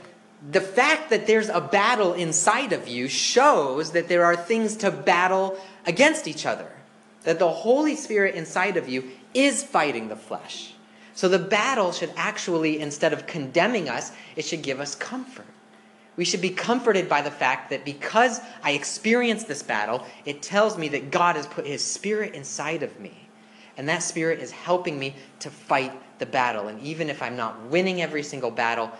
the 0.51 0.61
fact 0.61 1.11
that 1.11 1.27
there's 1.27 1.49
a 1.49 1.61
battle 1.61 2.13
inside 2.13 2.73
of 2.73 2.87
you 2.87 3.07
shows 3.07 3.91
that 3.91 4.07
there 4.07 4.25
are 4.25 4.35
things 4.35 4.77
to 4.77 4.89
battle 4.89 5.55
against 5.85 6.27
each 6.27 6.47
other. 6.47 6.71
That 7.21 7.37
the 7.37 7.51
Holy 7.51 7.95
Spirit 7.95 8.33
inside 8.33 8.77
of 8.77 8.89
you 8.89 9.11
is 9.35 9.63
fighting 9.63 10.07
the 10.07 10.15
flesh. 10.15 10.73
So 11.13 11.29
the 11.29 11.37
battle 11.37 11.91
should 11.91 12.13
actually, 12.15 12.79
instead 12.79 13.13
of 13.13 13.27
condemning 13.27 13.89
us, 13.89 14.11
it 14.35 14.43
should 14.43 14.63
give 14.63 14.79
us 14.79 14.95
comfort. 14.95 15.45
We 16.17 16.25
should 16.25 16.41
be 16.41 16.49
comforted 16.49 17.07
by 17.07 17.21
the 17.21 17.31
fact 17.31 17.69
that 17.69 17.85
because 17.85 18.41
I 18.63 18.71
experienced 18.71 19.47
this 19.47 19.63
battle, 19.63 20.03
it 20.25 20.41
tells 20.41 20.77
me 20.77 20.89
that 20.89 21.11
God 21.11 21.35
has 21.35 21.47
put 21.47 21.65
His 21.65 21.83
Spirit 21.83 22.33
inside 22.33 22.83
of 22.83 22.99
me. 22.99 23.29
And 23.77 23.87
that 23.87 24.01
Spirit 24.01 24.39
is 24.39 24.49
helping 24.51 24.97
me 24.97 25.15
to 25.39 25.51
fight 25.51 25.93
the 26.17 26.25
battle. 26.25 26.67
And 26.67 26.81
even 26.81 27.09
if 27.11 27.21
I'm 27.21 27.37
not 27.37 27.61
winning 27.67 28.01
every 28.01 28.23
single 28.23 28.49
battle, 28.49 28.91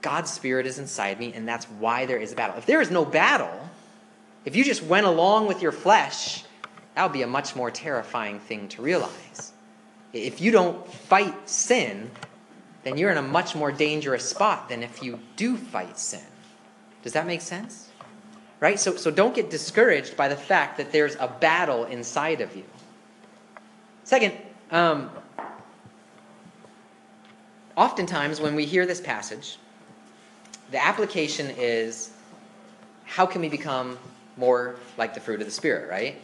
God's 0.00 0.30
Spirit 0.30 0.66
is 0.66 0.78
inside 0.78 1.20
me, 1.20 1.32
and 1.34 1.46
that's 1.46 1.66
why 1.66 2.06
there 2.06 2.18
is 2.18 2.32
a 2.32 2.36
battle. 2.36 2.56
If 2.56 2.66
there 2.66 2.80
is 2.80 2.90
no 2.90 3.04
battle, 3.04 3.68
if 4.46 4.56
you 4.56 4.64
just 4.64 4.82
went 4.82 5.06
along 5.06 5.46
with 5.46 5.62
your 5.62 5.72
flesh, 5.72 6.44
that 6.94 7.02
would 7.02 7.12
be 7.12 7.22
a 7.22 7.26
much 7.26 7.54
more 7.54 7.70
terrifying 7.70 8.38
thing 8.38 8.68
to 8.68 8.82
realize. 8.82 9.52
If 10.12 10.40
you 10.40 10.50
don't 10.50 10.86
fight 10.90 11.48
sin, 11.48 12.10
then 12.84 12.96
you're 12.96 13.10
in 13.10 13.18
a 13.18 13.22
much 13.22 13.54
more 13.54 13.72
dangerous 13.72 14.28
spot 14.28 14.68
than 14.68 14.82
if 14.82 15.02
you 15.02 15.18
do 15.36 15.56
fight 15.56 15.98
sin. 15.98 16.20
Does 17.04 17.12
that 17.12 17.26
make 17.26 17.42
sense? 17.42 17.90
Right? 18.60 18.80
So, 18.80 18.96
so 18.96 19.10
don't 19.10 19.34
get 19.34 19.50
discouraged 19.50 20.16
by 20.16 20.28
the 20.28 20.36
fact 20.36 20.78
that 20.78 20.90
there's 20.90 21.16
a 21.16 21.28
battle 21.28 21.84
inside 21.84 22.40
of 22.40 22.56
you. 22.56 22.64
Second, 24.04 24.32
um, 24.70 25.10
oftentimes 27.76 28.40
when 28.40 28.54
we 28.54 28.64
hear 28.64 28.86
this 28.86 29.02
passage, 29.02 29.58
the 30.70 30.82
application 30.82 31.50
is 31.58 32.10
how 33.04 33.26
can 33.26 33.42
we 33.42 33.50
become 33.50 33.98
more 34.38 34.76
like 34.96 35.12
the 35.12 35.20
fruit 35.20 35.40
of 35.40 35.46
the 35.46 35.52
Spirit, 35.52 35.90
right? 35.90 36.20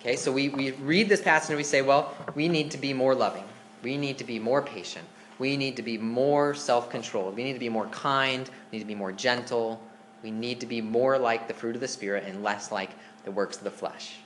Okay, 0.00 0.16
so 0.16 0.32
we, 0.32 0.48
we 0.48 0.70
read 0.72 1.08
this 1.10 1.20
passage 1.20 1.50
and 1.50 1.58
we 1.58 1.64
say, 1.64 1.82
well, 1.82 2.14
we 2.34 2.48
need 2.48 2.70
to 2.70 2.78
be 2.78 2.94
more 2.94 3.14
loving. 3.14 3.44
We 3.82 3.98
need 3.98 4.18
to 4.18 4.24
be 4.24 4.38
more 4.38 4.62
patient. 4.62 5.06
We 5.38 5.56
need 5.56 5.76
to 5.76 5.82
be 5.82 5.98
more 5.98 6.54
self 6.54 6.90
controlled. 6.90 7.36
We 7.36 7.44
need 7.44 7.54
to 7.54 7.58
be 7.58 7.68
more 7.68 7.86
kind. 7.88 8.48
We 8.70 8.78
need 8.78 8.84
to 8.84 8.88
be 8.88 8.94
more 8.94 9.12
gentle. 9.12 9.80
We 10.22 10.30
need 10.30 10.60
to 10.60 10.66
be 10.66 10.80
more 10.80 11.18
like 11.18 11.48
the 11.48 11.54
fruit 11.54 11.74
of 11.74 11.80
the 11.80 11.88
Spirit 11.88 12.24
and 12.26 12.42
less 12.42 12.70
like 12.70 12.90
the 13.24 13.30
works 13.30 13.58
of 13.58 13.64
the 13.64 13.70
flesh. 13.70 14.16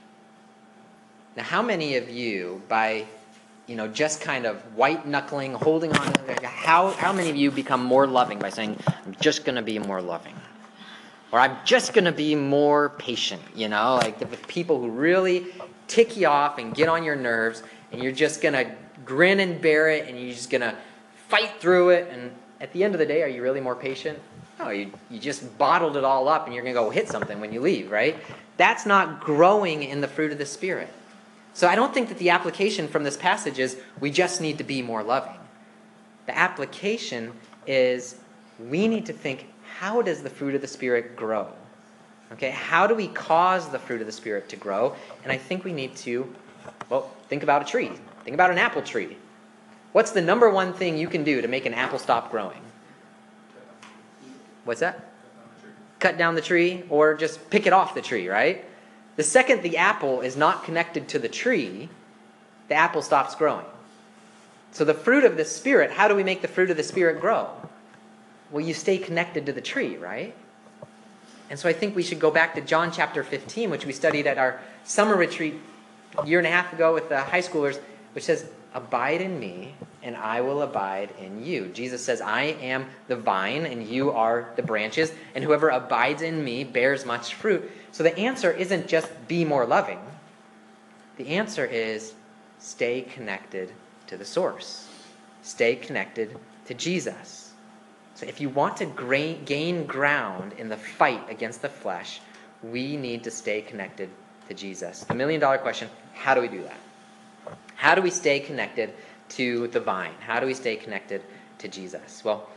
Now, 1.36 1.42
how 1.42 1.62
many 1.62 1.96
of 1.96 2.08
you, 2.08 2.62
by 2.68 3.06
you 3.66 3.74
know, 3.74 3.88
just 3.88 4.20
kind 4.20 4.46
of 4.46 4.56
white 4.76 5.06
knuckling, 5.06 5.54
holding 5.54 5.92
on. 5.96 6.12
How, 6.42 6.90
how 6.90 7.12
many 7.12 7.30
of 7.30 7.36
you 7.36 7.50
become 7.50 7.82
more 7.82 8.06
loving 8.06 8.38
by 8.38 8.50
saying, 8.50 8.78
I'm 8.86 9.16
just 9.20 9.44
going 9.44 9.56
to 9.56 9.62
be 9.62 9.78
more 9.78 10.00
loving? 10.00 10.34
Or 11.32 11.40
I'm 11.40 11.56
just 11.64 11.92
going 11.92 12.04
to 12.04 12.12
be 12.12 12.34
more 12.34 12.90
patient, 12.90 13.42
you 13.54 13.68
know? 13.68 13.96
Like 13.96 14.18
the 14.18 14.26
people 14.26 14.80
who 14.80 14.90
really 14.90 15.46
tick 15.88 16.16
you 16.16 16.28
off 16.28 16.58
and 16.58 16.74
get 16.74 16.88
on 16.88 17.02
your 17.02 17.16
nerves, 17.16 17.62
and 17.90 18.02
you're 18.02 18.12
just 18.12 18.40
going 18.40 18.54
to 18.54 18.70
grin 19.04 19.40
and 19.40 19.60
bear 19.60 19.88
it, 19.90 20.08
and 20.08 20.18
you're 20.18 20.34
just 20.34 20.50
going 20.50 20.60
to 20.60 20.76
fight 21.28 21.60
through 21.60 21.90
it. 21.90 22.08
And 22.10 22.32
at 22.60 22.72
the 22.72 22.84
end 22.84 22.94
of 22.94 22.98
the 22.98 23.06
day, 23.06 23.22
are 23.22 23.28
you 23.28 23.42
really 23.42 23.60
more 23.60 23.76
patient? 23.76 24.18
No, 24.58 24.70
you, 24.70 24.90
you 25.10 25.18
just 25.18 25.56
bottled 25.58 25.96
it 25.96 26.04
all 26.04 26.28
up, 26.28 26.46
and 26.46 26.54
you're 26.54 26.64
going 26.64 26.74
to 26.74 26.80
go 26.80 26.90
hit 26.90 27.08
something 27.08 27.40
when 27.40 27.52
you 27.52 27.60
leave, 27.60 27.90
right? 27.90 28.16
That's 28.56 28.86
not 28.86 29.20
growing 29.20 29.82
in 29.82 30.00
the 30.00 30.08
fruit 30.08 30.32
of 30.32 30.38
the 30.38 30.46
Spirit. 30.46 30.88
So 31.52 31.68
I 31.68 31.74
don't 31.74 31.92
think 31.92 32.08
that 32.08 32.18
the 32.18 32.30
application 32.30 32.88
from 32.88 33.04
this 33.04 33.16
passage 33.16 33.58
is 33.58 33.78
we 34.00 34.10
just 34.10 34.40
need 34.40 34.58
to 34.58 34.64
be 34.64 34.82
more 34.82 35.02
loving. 35.02 35.38
The 36.26 36.36
application 36.36 37.32
is 37.66 38.16
we 38.58 38.88
need 38.88 39.06
to 39.06 39.12
think 39.12 39.46
how 39.78 40.02
does 40.02 40.22
the 40.22 40.30
fruit 40.30 40.54
of 40.54 40.60
the 40.60 40.66
Spirit 40.66 41.16
grow? 41.16 41.48
Okay, 42.32 42.50
how 42.50 42.86
do 42.86 42.94
we 42.94 43.08
cause 43.08 43.68
the 43.68 43.78
fruit 43.78 44.00
of 44.00 44.06
the 44.06 44.12
Spirit 44.12 44.48
to 44.48 44.56
grow? 44.56 44.96
And 45.22 45.32
I 45.32 45.36
think 45.36 45.64
we 45.64 45.72
need 45.72 45.94
to, 45.96 46.32
well, 46.88 47.10
think 47.28 47.42
about 47.42 47.62
a 47.62 47.64
tree. 47.64 47.90
Think 48.24 48.34
about 48.34 48.50
an 48.50 48.58
apple 48.58 48.82
tree. 48.82 49.16
What's 49.96 50.10
the 50.10 50.20
number 50.20 50.50
one 50.50 50.74
thing 50.74 50.98
you 50.98 51.08
can 51.08 51.24
do 51.24 51.40
to 51.40 51.48
make 51.48 51.64
an 51.64 51.72
apple 51.72 51.98
stop 51.98 52.30
growing? 52.30 52.60
What's 54.66 54.80
that? 54.80 55.10
Cut 56.00 56.18
down 56.18 56.34
the 56.34 56.42
tree 56.42 56.84
or 56.90 57.14
just 57.14 57.48
pick 57.48 57.66
it 57.66 57.72
off 57.72 57.94
the 57.94 58.02
tree, 58.02 58.28
right? 58.28 58.62
The 59.16 59.22
second 59.22 59.62
the 59.62 59.78
apple 59.78 60.20
is 60.20 60.36
not 60.36 60.64
connected 60.64 61.08
to 61.08 61.18
the 61.18 61.30
tree, 61.30 61.88
the 62.68 62.74
apple 62.74 63.00
stops 63.00 63.34
growing. 63.36 63.64
So, 64.70 64.84
the 64.84 64.92
fruit 64.92 65.24
of 65.24 65.38
the 65.38 65.46
Spirit, 65.46 65.90
how 65.90 66.08
do 66.08 66.14
we 66.14 66.22
make 66.22 66.42
the 66.42 66.48
fruit 66.48 66.70
of 66.70 66.76
the 66.76 66.82
Spirit 66.82 67.18
grow? 67.18 67.48
Well, 68.50 68.62
you 68.62 68.74
stay 68.74 68.98
connected 68.98 69.46
to 69.46 69.52
the 69.54 69.62
tree, 69.62 69.96
right? 69.96 70.34
And 71.48 71.58
so 71.58 71.70
I 71.70 71.72
think 71.72 71.96
we 71.96 72.02
should 72.02 72.20
go 72.20 72.30
back 72.30 72.54
to 72.56 72.60
John 72.60 72.92
chapter 72.92 73.24
15, 73.24 73.70
which 73.70 73.86
we 73.86 73.94
studied 73.94 74.26
at 74.26 74.36
our 74.36 74.60
summer 74.84 75.16
retreat 75.16 75.54
a 76.18 76.26
year 76.26 76.36
and 76.38 76.46
a 76.46 76.50
half 76.50 76.70
ago 76.74 76.92
with 76.92 77.08
the 77.08 77.22
high 77.22 77.40
schoolers, 77.40 77.80
which 78.12 78.24
says, 78.24 78.50
Abide 78.76 79.22
in 79.22 79.40
me, 79.40 79.74
and 80.02 80.14
I 80.14 80.42
will 80.42 80.60
abide 80.60 81.08
in 81.18 81.42
you. 81.42 81.68
Jesus 81.68 82.04
says, 82.04 82.20
I 82.20 82.42
am 82.42 82.84
the 83.08 83.16
vine, 83.16 83.64
and 83.64 83.82
you 83.86 84.10
are 84.10 84.50
the 84.56 84.62
branches, 84.62 85.10
and 85.34 85.42
whoever 85.42 85.70
abides 85.70 86.20
in 86.20 86.44
me 86.44 86.62
bears 86.62 87.06
much 87.06 87.32
fruit. 87.32 87.70
So 87.90 88.02
the 88.02 88.14
answer 88.18 88.52
isn't 88.52 88.86
just 88.86 89.08
be 89.28 89.46
more 89.46 89.64
loving, 89.64 89.98
the 91.16 91.28
answer 91.28 91.64
is 91.64 92.12
stay 92.58 93.00
connected 93.00 93.72
to 94.08 94.18
the 94.18 94.26
source, 94.26 94.86
stay 95.40 95.74
connected 95.74 96.36
to 96.66 96.74
Jesus. 96.74 97.54
So 98.14 98.26
if 98.26 98.42
you 98.42 98.50
want 98.50 98.76
to 98.76 99.38
gain 99.46 99.86
ground 99.86 100.52
in 100.58 100.68
the 100.68 100.76
fight 100.76 101.30
against 101.30 101.62
the 101.62 101.70
flesh, 101.70 102.20
we 102.62 102.98
need 102.98 103.24
to 103.24 103.30
stay 103.30 103.62
connected 103.62 104.10
to 104.48 104.54
Jesus. 104.54 105.04
The 105.04 105.14
million 105.14 105.40
dollar 105.40 105.56
question 105.56 105.88
how 106.12 106.34
do 106.34 106.42
we 106.42 106.48
do 106.48 106.62
that? 106.64 106.78
How 107.76 107.94
do 107.94 108.02
we 108.02 108.10
stay 108.10 108.40
connected 108.40 108.92
to 109.30 109.68
the 109.68 109.80
vine? 109.80 110.14
How 110.20 110.40
do 110.40 110.46
we 110.46 110.54
stay 110.54 110.76
connected 110.76 111.22
to 111.58 111.68
Jesus? 111.68 112.24
Well, 112.24 112.48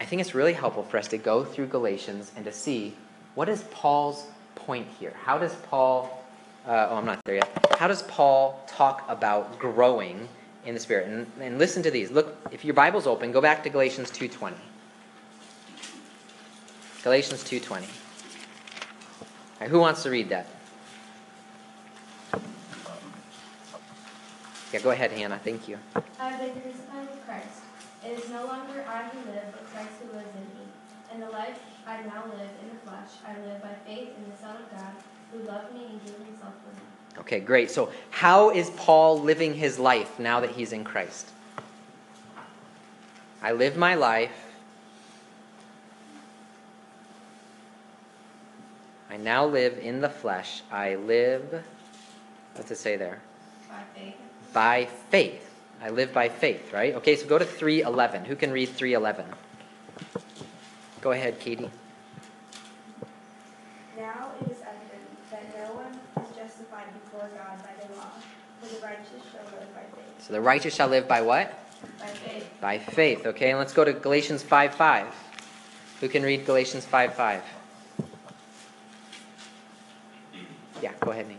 I 0.00 0.04
think 0.04 0.20
it's 0.20 0.34
really 0.34 0.52
helpful 0.52 0.84
for 0.84 0.98
us 0.98 1.08
to 1.08 1.18
go 1.18 1.44
through 1.44 1.66
Galatians 1.66 2.32
and 2.36 2.44
to 2.44 2.52
see 2.52 2.94
what 3.34 3.48
is 3.48 3.64
Paul's 3.70 4.26
point 4.54 4.86
here. 5.00 5.12
How 5.24 5.38
does 5.38 5.54
Paul 5.54 6.18
uh, 6.68 6.88
oh, 6.90 6.96
I'm 6.96 7.06
not 7.06 7.24
there 7.24 7.36
yet. 7.36 7.66
How 7.78 7.88
does 7.88 8.02
Paul 8.02 8.62
talk 8.66 9.04
about 9.08 9.58
growing 9.58 10.28
in 10.66 10.74
the 10.74 10.80
Spirit? 10.80 11.08
And, 11.08 11.26
and 11.40 11.58
listen 11.58 11.82
to 11.82 11.90
these. 11.90 12.10
Look, 12.10 12.36
if 12.52 12.62
your 12.62 12.74
Bible's 12.74 13.06
open, 13.06 13.32
go 13.32 13.40
back 13.40 13.62
to 13.62 13.70
Galatians 13.70 14.10
2.20. 14.10 14.52
Galatians 17.02 17.42
2.20. 17.42 17.70
All 17.70 17.80
right, 19.62 19.70
who 19.70 19.80
wants 19.80 20.02
to 20.02 20.10
read 20.10 20.28
that? 20.28 20.46
Yeah, 24.72 24.80
go 24.80 24.90
ahead, 24.90 25.12
Hannah. 25.12 25.40
Thank 25.42 25.66
you. 25.66 25.78
I 26.20 26.28
have 26.28 26.40
been 26.40 26.60
crucified 26.60 27.08
with 27.08 27.24
Christ. 27.24 27.60
It 28.04 28.18
is 28.18 28.28
no 28.28 28.44
longer 28.44 28.84
I 28.86 29.04
who 29.08 29.30
live, 29.30 29.44
but 29.52 29.64
Christ 29.72 29.88
who 30.02 30.14
lives 30.16 30.28
in 30.34 30.42
me. 30.42 30.66
And 31.12 31.22
the 31.22 31.30
life 31.30 31.58
I 31.86 32.02
now 32.02 32.24
live 32.26 32.50
in 32.62 32.68
the 32.68 32.76
flesh, 32.84 33.08
I 33.26 33.32
live 33.48 33.62
by 33.62 33.72
faith 33.86 34.10
in 34.16 34.30
the 34.30 34.36
Son 34.36 34.56
of 34.56 34.70
God, 34.70 34.92
who 35.32 35.38
loved 35.48 35.72
me 35.74 35.86
and 35.90 36.04
gave 36.04 36.14
himself 36.16 36.52
for 36.62 36.74
me. 36.74 37.20
Okay, 37.20 37.40
great. 37.40 37.70
So, 37.70 37.90
how 38.10 38.50
is 38.50 38.70
Paul 38.70 39.20
living 39.20 39.54
his 39.54 39.78
life 39.78 40.18
now 40.18 40.40
that 40.40 40.50
he's 40.50 40.72
in 40.72 40.84
Christ? 40.84 41.30
I 43.42 43.52
live 43.52 43.76
my 43.76 43.94
life. 43.94 44.32
I 49.10 49.16
now 49.16 49.46
live 49.46 49.78
in 49.78 50.02
the 50.02 50.10
flesh. 50.10 50.62
I 50.70 50.96
live, 50.96 51.64
what's 52.54 52.70
it 52.70 52.76
say 52.76 52.96
there? 52.96 53.22
By 53.68 53.82
faith. 53.94 54.14
By 54.58 54.88
faith. 55.10 55.54
I 55.80 55.90
live 55.90 56.12
by 56.12 56.28
faith, 56.28 56.72
right? 56.72 56.92
Okay, 56.96 57.14
so 57.14 57.28
go 57.28 57.38
to 57.38 57.44
311. 57.44 58.24
Who 58.24 58.34
can 58.34 58.50
read 58.50 58.70
311? 58.70 59.24
Go 61.00 61.12
ahead, 61.12 61.38
Katie. 61.38 61.70
Now 63.96 64.32
it 64.40 64.50
is 64.50 64.58
evident 64.58 65.30
that 65.30 65.44
no 65.56 65.74
one 65.74 66.24
is 66.24 66.36
justified 66.36 66.86
before 67.04 67.28
God 67.38 67.62
by 67.62 67.70
the 67.86 67.94
law, 67.94 68.10
for 68.60 68.74
the 68.74 68.82
righteous 68.84 69.22
shall 69.30 69.44
live 69.44 69.72
by 69.72 69.82
faith. 69.82 70.26
So 70.26 70.32
the 70.32 70.40
righteous 70.40 70.74
shall 70.74 70.88
live 70.88 71.06
by 71.06 71.20
what? 71.20 71.56
By 72.00 72.06
faith. 72.06 72.50
By 72.60 72.78
faith. 72.78 73.26
Okay, 73.26 73.50
and 73.50 73.60
let's 73.60 73.72
go 73.72 73.84
to 73.84 73.92
Galatians 73.92 74.42
5 74.42 74.74
5. 74.74 75.06
Who 76.00 76.08
can 76.08 76.24
read 76.24 76.44
Galatians 76.44 76.84
5 76.84 77.14
5? 77.14 77.42
Yeah, 80.82 80.92
go 80.98 81.12
ahead, 81.12 81.28
Nate. 81.28 81.38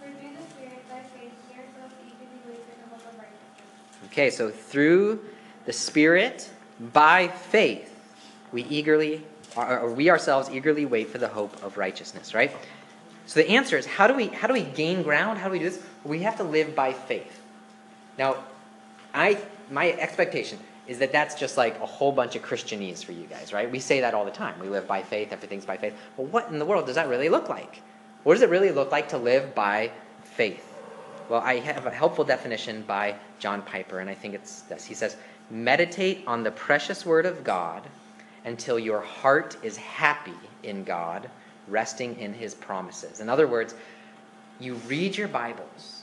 For 0.00 0.06
through 0.06 0.36
the 0.36 0.44
Spirit 0.52 0.88
by 0.88 1.00
faith 1.12 1.32
we 1.48 1.56
ourselves 1.56 1.94
eagerly 2.00 2.40
wait 2.48 2.64
for 2.64 2.76
the 2.80 2.88
hope 2.88 3.04
of 3.12 3.18
righteousness. 3.18 3.99
Okay, 4.12 4.30
so 4.30 4.50
through 4.50 5.20
the 5.66 5.72
Spirit, 5.72 6.50
by 6.92 7.28
faith, 7.28 7.86
we 8.52 8.64
eagerly, 8.64 9.24
or 9.56 9.92
we 9.92 10.10
ourselves 10.10 10.50
eagerly 10.50 10.84
wait 10.84 11.08
for 11.08 11.18
the 11.18 11.28
hope 11.28 11.62
of 11.62 11.78
righteousness, 11.78 12.34
right? 12.34 12.50
So 13.26 13.40
the 13.40 13.48
answer 13.50 13.78
is 13.78 13.86
how 13.86 14.08
do 14.08 14.14
we 14.14 14.26
how 14.26 14.48
do 14.48 14.54
we 14.54 14.62
gain 14.62 15.02
ground? 15.02 15.38
How 15.38 15.46
do 15.46 15.52
we 15.52 15.60
do 15.60 15.70
this? 15.70 15.80
We 16.04 16.22
have 16.22 16.36
to 16.38 16.42
live 16.42 16.74
by 16.74 16.92
faith. 16.92 17.40
Now, 18.18 18.36
I 19.14 19.38
my 19.70 19.92
expectation 19.92 20.58
is 20.88 20.98
that 20.98 21.12
that's 21.12 21.36
just 21.36 21.56
like 21.56 21.78
a 21.80 21.86
whole 21.86 22.10
bunch 22.10 22.34
of 22.34 22.42
Christianese 22.42 23.04
for 23.04 23.12
you 23.12 23.26
guys, 23.26 23.52
right? 23.52 23.70
We 23.70 23.78
say 23.78 24.00
that 24.00 24.14
all 24.14 24.24
the 24.24 24.32
time. 24.32 24.58
We 24.58 24.68
live 24.68 24.88
by 24.88 25.02
faith, 25.02 25.32
everything's 25.32 25.64
by 25.64 25.76
faith. 25.76 25.94
But 26.16 26.26
what 26.26 26.48
in 26.48 26.58
the 26.58 26.64
world 26.64 26.86
does 26.86 26.96
that 26.96 27.08
really 27.08 27.28
look 27.28 27.48
like? 27.48 27.80
What 28.24 28.34
does 28.34 28.42
it 28.42 28.48
really 28.48 28.72
look 28.72 28.90
like 28.90 29.10
to 29.10 29.18
live 29.18 29.54
by 29.54 29.92
faith? 30.24 30.69
Well, 31.30 31.42
I 31.42 31.60
have 31.60 31.86
a 31.86 31.92
helpful 31.92 32.24
definition 32.24 32.82
by 32.82 33.14
John 33.38 33.62
Piper, 33.62 34.00
and 34.00 34.10
I 34.10 34.14
think 34.14 34.34
it's 34.34 34.62
this. 34.62 34.84
He 34.84 34.94
says, 34.94 35.16
Meditate 35.48 36.24
on 36.26 36.42
the 36.42 36.50
precious 36.50 37.06
word 37.06 37.24
of 37.24 37.44
God 37.44 37.84
until 38.44 38.80
your 38.80 39.00
heart 39.00 39.56
is 39.62 39.76
happy 39.76 40.34
in 40.64 40.82
God, 40.82 41.30
resting 41.68 42.18
in 42.18 42.34
his 42.34 42.52
promises. 42.56 43.20
In 43.20 43.28
other 43.28 43.46
words, 43.46 43.76
you 44.58 44.74
read 44.88 45.16
your 45.16 45.28
Bibles, 45.28 46.02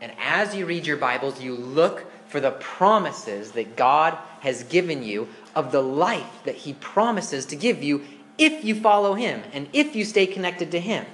and 0.00 0.10
as 0.18 0.56
you 0.56 0.66
read 0.66 0.88
your 0.88 0.96
Bibles, 0.96 1.40
you 1.40 1.54
look 1.54 2.04
for 2.26 2.40
the 2.40 2.50
promises 2.50 3.52
that 3.52 3.76
God 3.76 4.18
has 4.40 4.64
given 4.64 5.04
you 5.04 5.28
of 5.54 5.70
the 5.70 5.82
life 5.82 6.42
that 6.44 6.56
he 6.56 6.72
promises 6.72 7.46
to 7.46 7.56
give 7.56 7.84
you 7.84 8.02
if 8.38 8.64
you 8.64 8.74
follow 8.74 9.14
him 9.14 9.40
and 9.52 9.68
if 9.72 9.94
you 9.94 10.04
stay 10.04 10.26
connected 10.26 10.72
to 10.72 10.80
him. 10.80 11.06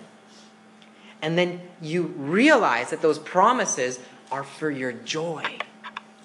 And 1.23 1.39
then 1.39 1.61
you 1.81 2.03
realize 2.17 2.91
that 2.91 3.01
those 3.01 3.19
promises 3.19 3.99
are 4.31 4.45
for 4.45 4.71
your 4.71 4.93
joy, 4.93 5.45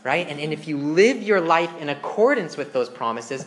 right? 0.03 0.27
And, 0.27 0.39
and 0.39 0.51
if 0.51 0.67
you 0.67 0.77
live 0.77 1.21
your 1.23 1.41
life 1.41 1.71
in 1.79 1.89
accordance 1.89 2.57
with 2.57 2.73
those 2.73 2.89
promises, 2.89 3.45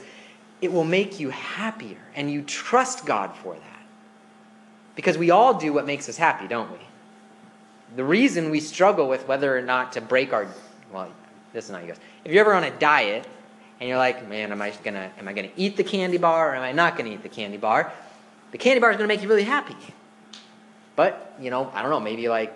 it 0.61 0.73
will 0.73 0.85
make 0.85 1.21
you 1.21 1.31
happier 1.31 1.99
and 2.15 2.31
you 2.31 2.43
trust 2.43 3.05
God 3.05 3.37
for 3.37 3.55
that. 3.55 3.83
Because 4.95 5.19
we 5.19 5.31
all 5.31 5.55
do 5.55 5.73
what 5.73 5.87
makes 5.87 6.09
us 6.09 6.17
happy, 6.17 6.47
don't 6.47 6.71
we? 6.71 6.79
The 7.97 8.05
reason 8.05 8.51
we 8.51 8.61
struggle 8.61 9.09
with 9.09 9.27
whether 9.27 9.57
or 9.57 9.63
not 9.63 9.93
to 9.93 10.01
break 10.01 10.33
our 10.33 10.49
well, 10.93 11.11
this 11.53 11.67
is 11.67 11.71
not 11.71 11.83
you 11.83 11.89
guys. 11.89 11.99
If 12.25 12.33
you're 12.33 12.43
ever 12.43 12.55
on 12.55 12.65
a 12.65 12.71
diet 12.71 13.27
and 13.81 13.89
you're 13.89 13.99
like, 13.99 14.29
man, 14.29 14.53
am 14.53 14.63
I 14.63 14.71
gonna 14.85 15.11
am 15.19 15.29
I 15.29 15.33
gonna 15.33 15.51
eat 15.57 15.77
the 15.77 15.85
candy 15.85 16.19
bar 16.19 16.53
or 16.53 16.55
am 16.55 16.63
I 16.63 16.73
not 16.73 16.97
gonna 16.97 17.11
eat 17.11 17.23
the 17.23 17.29
candy 17.29 17.57
bar? 17.57 17.93
The 18.53 18.59
candy 18.59 18.81
bar 18.81 18.91
is 18.91 18.97
gonna 18.97 19.09
make 19.09 19.23
you 19.23 19.29
really 19.29 19.45
happy. 19.45 19.77
But, 20.97 21.35
you 21.41 21.51
know, 21.51 21.71
I 21.75 21.83
don't 21.83 21.91
know, 21.91 22.01
maybe 22.01 22.29
like 22.29 22.55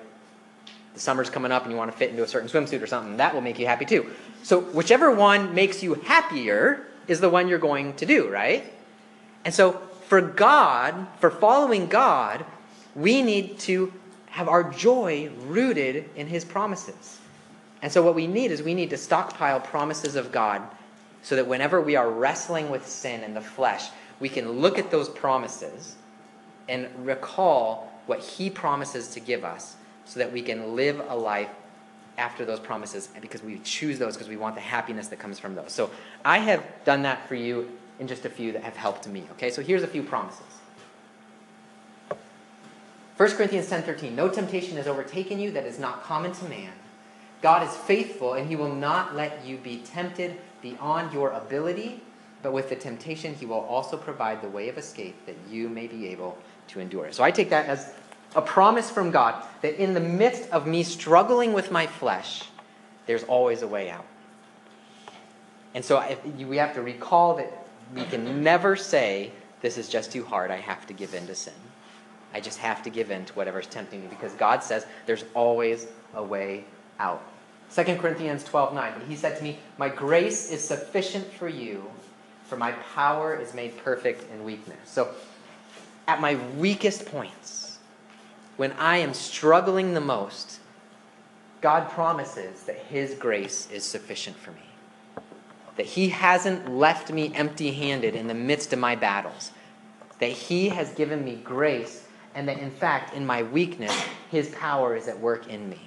the 0.95 1.01
summer's 1.01 1.31
coming 1.31 1.53
up 1.53 1.63
and 1.63 1.73
you 1.73 1.77
want 1.77 1.91
to 1.91 1.97
fit 1.97 2.11
into 2.11 2.23
a 2.23 2.29
certain 2.29 2.49
swimsuit 2.49 2.83
or 2.83 2.87
something, 2.87 3.17
that 3.19 3.35
will 3.35 3.41
make 3.41 3.59
you 3.59 3.67
happy 3.67 3.85
too. 3.85 4.11
So 4.43 4.61
whichever 4.61 5.11
one 5.11 5.55
makes 5.55 5.83
you 5.83 5.95
happier 5.95 6.87
is 7.09 7.21
the 7.21 7.29
one 7.29 7.49
you're 7.49 7.59
going 7.59 7.95
to 7.95 8.07
do, 8.07 8.29
right? 8.29 8.73
And 9.45 9.55
so 9.55 9.81
for 10.09 10.21
God, 10.21 11.07
for 11.19 11.31
following 11.31 11.87
God, 11.87 12.45
we 12.95 13.23
need 13.23 13.59
to 13.61 13.93
have 14.27 14.49
our 14.49 14.65
joy 14.65 15.31
rooted 15.47 16.09
in 16.17 16.27
his 16.27 16.45
promises. 16.45 17.21
And 17.83 17.93
so 17.93 18.03
what 18.03 18.15
we 18.15 18.27
need 18.27 18.51
is 18.51 18.63
we 18.63 18.75
need 18.75 18.91
to 18.91 18.97
stockpile 18.97 19.61
promises 19.61 20.17
of 20.17 20.33
God 20.33 20.63
so 21.23 21.37
that 21.37 21.47
whenever 21.47 21.81
we 21.81 21.97
are 21.97 22.11
wrestling 22.11 22.71
with 22.71 22.87
sin 22.87 23.23
and 23.23 23.37
the 23.37 23.41
flesh, 23.41 23.89
we 24.21 24.29
can 24.29 24.51
look 24.51 24.79
at 24.79 24.91
those 24.91 25.09
promises 25.09 25.97
and 26.69 26.89
recall 27.05 27.93
what 28.07 28.21
he 28.21 28.49
promises 28.51 29.09
to 29.09 29.21
give 29.21 29.45
us 29.45 29.77
so 30.05 30.21
that 30.21 30.33
we 30.33 30.43
can 30.43 30.77
live 30.77 31.03
a 31.09 31.17
life 31.17 31.51
after 32.19 32.45
those 32.45 32.61
promises 32.61 33.09
and 33.15 33.21
because 33.21 33.43
we 33.43 33.59
choose 33.59 33.99
those 33.99 34.15
because 34.15 34.29
we 34.29 34.37
want 34.37 34.55
the 34.55 34.61
happiness 34.61 35.09
that 35.09 35.19
comes 35.19 35.39
from 35.39 35.55
those. 35.55 35.73
So 35.73 35.91
I 36.25 36.39
have 36.39 36.65
done 36.85 37.03
that 37.03 37.29
for 37.29 37.35
you 37.35 37.71
in 37.99 38.07
just 38.07 38.25
a 38.25 38.31
few 38.31 38.53
that 38.53 38.63
have 38.63 38.77
helped 38.77 39.07
me. 39.09 39.25
Okay, 39.33 39.51
so 39.51 39.63
here's 39.63 39.83
a 39.83 39.89
few 39.89 40.03
promises. 40.03 40.43
1 43.17 43.31
Corinthians 43.31 43.69
10:13 43.69 44.13
No 44.13 44.29
temptation 44.29 44.77
has 44.77 44.87
overtaken 44.87 45.39
you 45.39 45.51
that 45.53 45.65
is 45.65 45.79
not 45.79 46.03
common 46.03 46.33
to 46.33 46.45
man. 46.47 46.73
God 47.43 47.67
is 47.67 47.75
faithful 47.75 48.35
and 48.35 48.49
he 48.49 48.57
will 48.57 48.75
not 48.75 49.15
let 49.15 49.45
you 49.45 49.57
be 49.57 49.79
tempted 49.79 50.39
beyond 50.63 51.13
your 51.13 51.31
ability, 51.31 52.03
but 52.43 52.53
with 52.53 52.69
the 52.69 52.77
temptation 52.77 53.35
he 53.35 53.47
will 53.47 53.61
also 53.61 53.97
provide 53.97 54.43
the 54.43 54.49
way 54.49 54.69
of 54.69 54.77
escape 54.77 55.15
that 55.27 55.37
you 55.51 55.69
may 55.69 55.87
be 55.87 56.09
able 56.09 56.37
to 56.69 56.81
endure. 56.81 57.13
So 57.13 57.23
I 57.23 57.31
take 57.31 57.51
that 57.51 57.67
as 57.67 57.95
a 58.35 58.43
promise 58.43 58.91
from 58.91 59.11
God 59.11 59.43
that 59.63 59.81
in 59.83 59.95
the 59.95 60.01
midst 60.01 60.51
of 60.51 60.67
me 60.67 60.83
struggling 60.83 61.53
with 61.53 61.71
my 61.71 61.87
flesh, 61.87 62.45
there's 63.07 63.25
always 63.25 63.63
a 63.63 63.69
way 63.69 63.91
out. 63.91 64.05
And 65.75 65.85
so 65.85 66.03
we 66.39 66.57
have 66.57 66.75
to 66.75 66.83
recall 66.83 67.37
that 67.37 67.67
we 67.95 68.05
can 68.05 68.43
never 68.43 68.77
say, 68.77 69.31
This 69.61 69.79
is 69.79 69.89
just 69.89 70.11
too 70.11 70.25
hard, 70.25 70.51
I 70.51 70.57
have 70.57 70.87
to 70.87 70.93
give 70.93 71.15
in 71.15 71.27
to 71.27 71.35
sin. 71.35 71.55
I 72.35 72.41
just 72.41 72.59
have 72.59 72.83
to 72.83 72.91
give 72.91 73.11
in 73.11 73.25
to 73.27 73.33
whatever's 73.35 73.67
tempting 73.67 74.03
me 74.03 74.09
because 74.09 74.33
God 74.33 74.63
says 74.63 74.87
there's 75.07 75.25
always 75.35 75.87
a 76.15 76.23
way 76.23 76.65
out. 76.99 77.23
2 77.75 77.97
Corinthians 77.97 78.45
12 78.45 78.75
9. 78.75 78.93
But 78.99 79.09
he 79.09 79.17
said 79.17 79.37
to 79.39 79.45
me, 79.45 79.59
My 79.79 79.89
grace 79.89 80.51
is 80.51 80.63
sufficient 80.63 81.31
for 81.33 81.49
you, 81.49 81.85
for 82.45 82.57
my 82.57 82.73
power 82.95 83.35
is 83.35 83.55
made 83.55 83.77
perfect 83.79 84.31
in 84.33 84.45
weakness. 84.45 84.79
So, 84.85 85.15
at 86.07 86.21
my 86.21 86.37
weakest 86.57 87.07
points, 87.07 87.79
when 88.57 88.73
I 88.73 88.99
am 88.99 89.13
struggling 89.13 89.95
the 89.95 90.01
most, 90.01 90.61
God 91.61 91.91
promises 91.91 92.63
that 92.65 92.77
his 92.77 93.15
grace 93.15 93.69
is 93.71 93.85
sufficient 93.85 94.37
for 94.37 94.53
me. 94.53 95.23
That 95.77 95.87
he 95.87 96.09
hasn't 96.09 96.71
left 96.71 97.11
me 97.11 97.35
empty 97.35 97.73
handed 97.73 98.15
in 98.15 98.29
the 98.29 98.35
midst 98.35 98.73
of 98.73 98.79
my 98.79 98.95
battles. 98.95 99.53
That 100.21 100.31
he 100.31 100.71
has 100.71 100.93
given 100.93 101.25
me 101.25 101.41
grace 101.45 102.07
and 102.35 102.47
that 102.49 102.59
in 102.59 102.71
fact, 102.71 103.15
in 103.15 103.25
my 103.25 103.43
weakness, 103.43 103.99
his 104.31 104.51
power 104.51 104.95
is 104.95 105.09
at 105.09 105.19
work 105.19 105.49
in 105.49 105.69
me. 105.71 105.81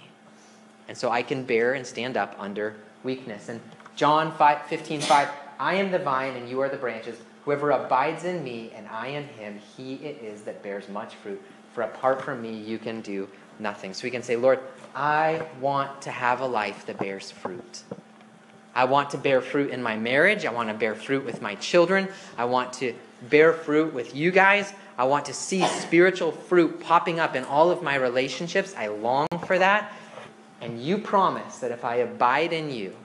And 0.87 0.97
so 0.97 1.11
I 1.11 1.21
can 1.21 1.43
bear 1.43 1.73
and 1.73 1.85
stand 1.85 2.17
up 2.17 2.35
under 2.39 2.75
weakness. 3.03 3.49
And 3.49 3.61
John 3.95 4.35
5, 4.35 4.63
15, 4.63 5.01
5, 5.01 5.29
I 5.59 5.75
am 5.75 5.91
the 5.91 5.99
vine 5.99 6.35
and 6.35 6.49
you 6.49 6.59
are 6.61 6.69
the 6.69 6.77
branches. 6.77 7.17
Whoever 7.49 7.71
abides 7.71 8.25
in 8.25 8.43
me 8.43 8.71
and 8.75 8.87
I 8.89 9.07
in 9.07 9.23
him, 9.23 9.59
he 9.75 9.95
it 9.95 10.21
is 10.21 10.43
that 10.43 10.61
bears 10.61 10.87
much 10.87 11.15
fruit. 11.15 11.41
For 11.73 11.81
apart 11.81 12.21
from 12.21 12.43
me, 12.43 12.53
you 12.53 12.77
can 12.77 13.01
do 13.01 13.27
nothing. 13.57 13.91
So 13.95 14.03
we 14.03 14.11
can 14.11 14.21
say, 14.21 14.35
Lord, 14.35 14.59
I 14.93 15.47
want 15.59 15.99
to 16.03 16.11
have 16.11 16.41
a 16.41 16.45
life 16.45 16.85
that 16.85 16.99
bears 16.99 17.31
fruit. 17.31 17.81
I 18.75 18.85
want 18.85 19.09
to 19.09 19.17
bear 19.17 19.41
fruit 19.41 19.71
in 19.71 19.81
my 19.81 19.97
marriage. 19.97 20.45
I 20.45 20.53
want 20.53 20.69
to 20.69 20.75
bear 20.75 20.93
fruit 20.93 21.25
with 21.25 21.41
my 21.41 21.55
children. 21.55 22.07
I 22.37 22.45
want 22.45 22.71
to 22.73 22.93
bear 23.31 23.53
fruit 23.53 23.95
with 23.95 24.15
you 24.15 24.29
guys. 24.29 24.71
I 24.95 25.05
want 25.05 25.25
to 25.25 25.33
see 25.33 25.65
spiritual 25.65 26.31
fruit 26.31 26.79
popping 26.79 27.19
up 27.19 27.35
in 27.35 27.45
all 27.45 27.71
of 27.71 27.81
my 27.81 27.95
relationships. 27.95 28.75
I 28.77 28.89
long 28.89 29.27
for 29.47 29.57
that. 29.57 29.91
And 30.61 30.79
you 30.79 30.99
promise 30.99 31.57
that 31.57 31.71
if 31.71 31.83
I 31.83 31.95
abide 31.95 32.53
in 32.53 32.69
you, 32.69 32.95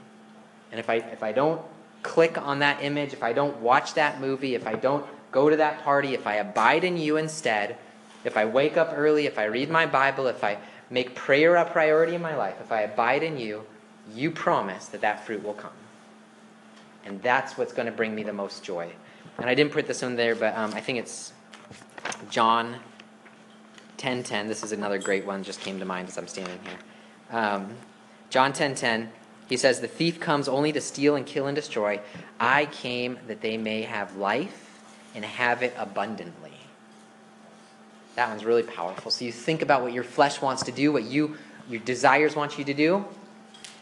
and 0.71 0.79
if 0.79 0.91
I, 0.91 0.97
if 0.97 1.23
I 1.23 1.33
don't 1.33 1.63
click 2.05 2.39
on 2.39 2.61
that 2.61 2.85
image, 2.85 3.13
if 3.13 3.25
I 3.25 3.33
don't 3.33 3.57
watch 3.61 3.95
that 3.95 4.21
movie, 4.21 4.55
if 4.55 4.69
I 4.69 4.75
don't 4.75 5.05
go 5.33 5.51
to 5.51 5.57
that 5.57 5.83
party, 5.83 6.15
if 6.15 6.29
I 6.29 6.35
abide 6.37 6.85
in 6.85 6.97
you 6.97 7.17
instead, 7.17 7.77
if 8.23 8.37
I 8.37 8.45
wake 8.45 8.77
up 8.77 8.93
early, 8.95 9.27
if 9.27 9.39
I 9.39 9.45
read 9.45 9.69
my 9.69 9.87
Bible, 9.87 10.29
if 10.29 10.45
I 10.45 10.59
make 10.91 11.17
prayer 11.17 11.57
a 11.57 11.65
priority 11.65 12.15
in 12.15 12.23
my 12.23 12.37
life, 12.37 12.57
if 12.61 12.71
I 12.71 12.83
abide 12.83 13.25
in 13.25 13.37
you, 13.39 13.65
you 14.15 14.31
promise 14.31 14.87
that 14.87 15.01
that 15.01 15.27
fruit 15.27 15.43
will 15.43 15.55
come. 15.55 15.73
And 17.05 17.21
that's 17.23 17.59
what's 17.59 17.73
going 17.73 17.87
to 17.87 17.93
bring 17.93 18.15
me 18.15 18.23
the 18.23 18.33
most 18.33 18.63
joy. 18.63 18.93
And 19.39 19.51
I 19.51 19.55
didn't 19.55 19.73
put 19.73 19.87
this 19.87 20.03
one 20.03 20.15
there, 20.15 20.35
but 20.35 20.57
um, 20.57 20.73
I 20.75 20.81
think 20.81 20.99
it's 20.99 21.33
John 22.31 22.77
10:10. 23.99 24.25
10, 24.25 24.49
This 24.49 24.63
is 24.63 24.73
another 24.73 24.99
great 24.99 25.25
one. 25.25 25.43
Just 25.43 25.61
came 25.61 25.79
to 25.79 25.85
mind 25.85 26.09
as 26.09 26.19
I'm 26.19 26.29
standing 26.29 26.59
here. 26.63 27.39
Um, 27.39 27.71
John 28.31 28.53
10:10. 28.53 28.57
10, 28.57 28.75
10, 28.77 29.13
he 29.49 29.57
says, 29.57 29.81
"The 29.81 29.89
thief 29.89 30.21
comes 30.21 30.49
only 30.49 30.73
to 30.73 30.81
steal 30.81 31.17
and 31.17 31.27
kill 31.27 31.47
and 31.47 31.55
destroy. 31.55 32.01
I 32.41 32.67
came 32.67 33.19
that 33.27 33.41
they 33.41 33.57
may 33.57 33.83
have 33.83 34.17
life 34.17 34.83
and 35.15 35.25
have 35.25 35.63
it 35.63 35.75
abundantly." 35.79 36.53
That 38.17 38.29
one's 38.29 38.45
really 38.45 38.63
powerful. 38.63 39.11
So 39.11 39.25
you 39.25 39.33
think 39.33 39.61
about 39.61 39.83
what 39.83 39.93
your 39.93 40.05
flesh 40.05 40.41
wants 40.41 40.63
to 40.65 40.73
do, 40.73 40.93
what 40.93 41.05
you 41.05 41.37
your 41.69 41.81
desires 41.81 42.37
want 42.37 42.59
you 42.59 42.65
to 42.65 42.75
do, 42.75 43.05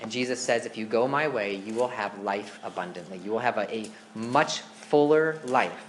and 0.03 0.11
Jesus 0.11 0.41
says, 0.41 0.67
if 0.67 0.77
you 0.77 0.85
go 0.85 1.07
my 1.07 1.29
way, 1.29 1.55
you 1.55 1.75
will 1.75 1.89
have 1.89 2.19
life 2.21 2.59
abundantly. 2.65 3.19
You 3.19 3.31
will 3.31 3.39
have 3.39 3.57
a, 3.57 3.73
a 3.73 3.91
much 4.17 4.61
fuller 4.61 5.39
life 5.45 5.87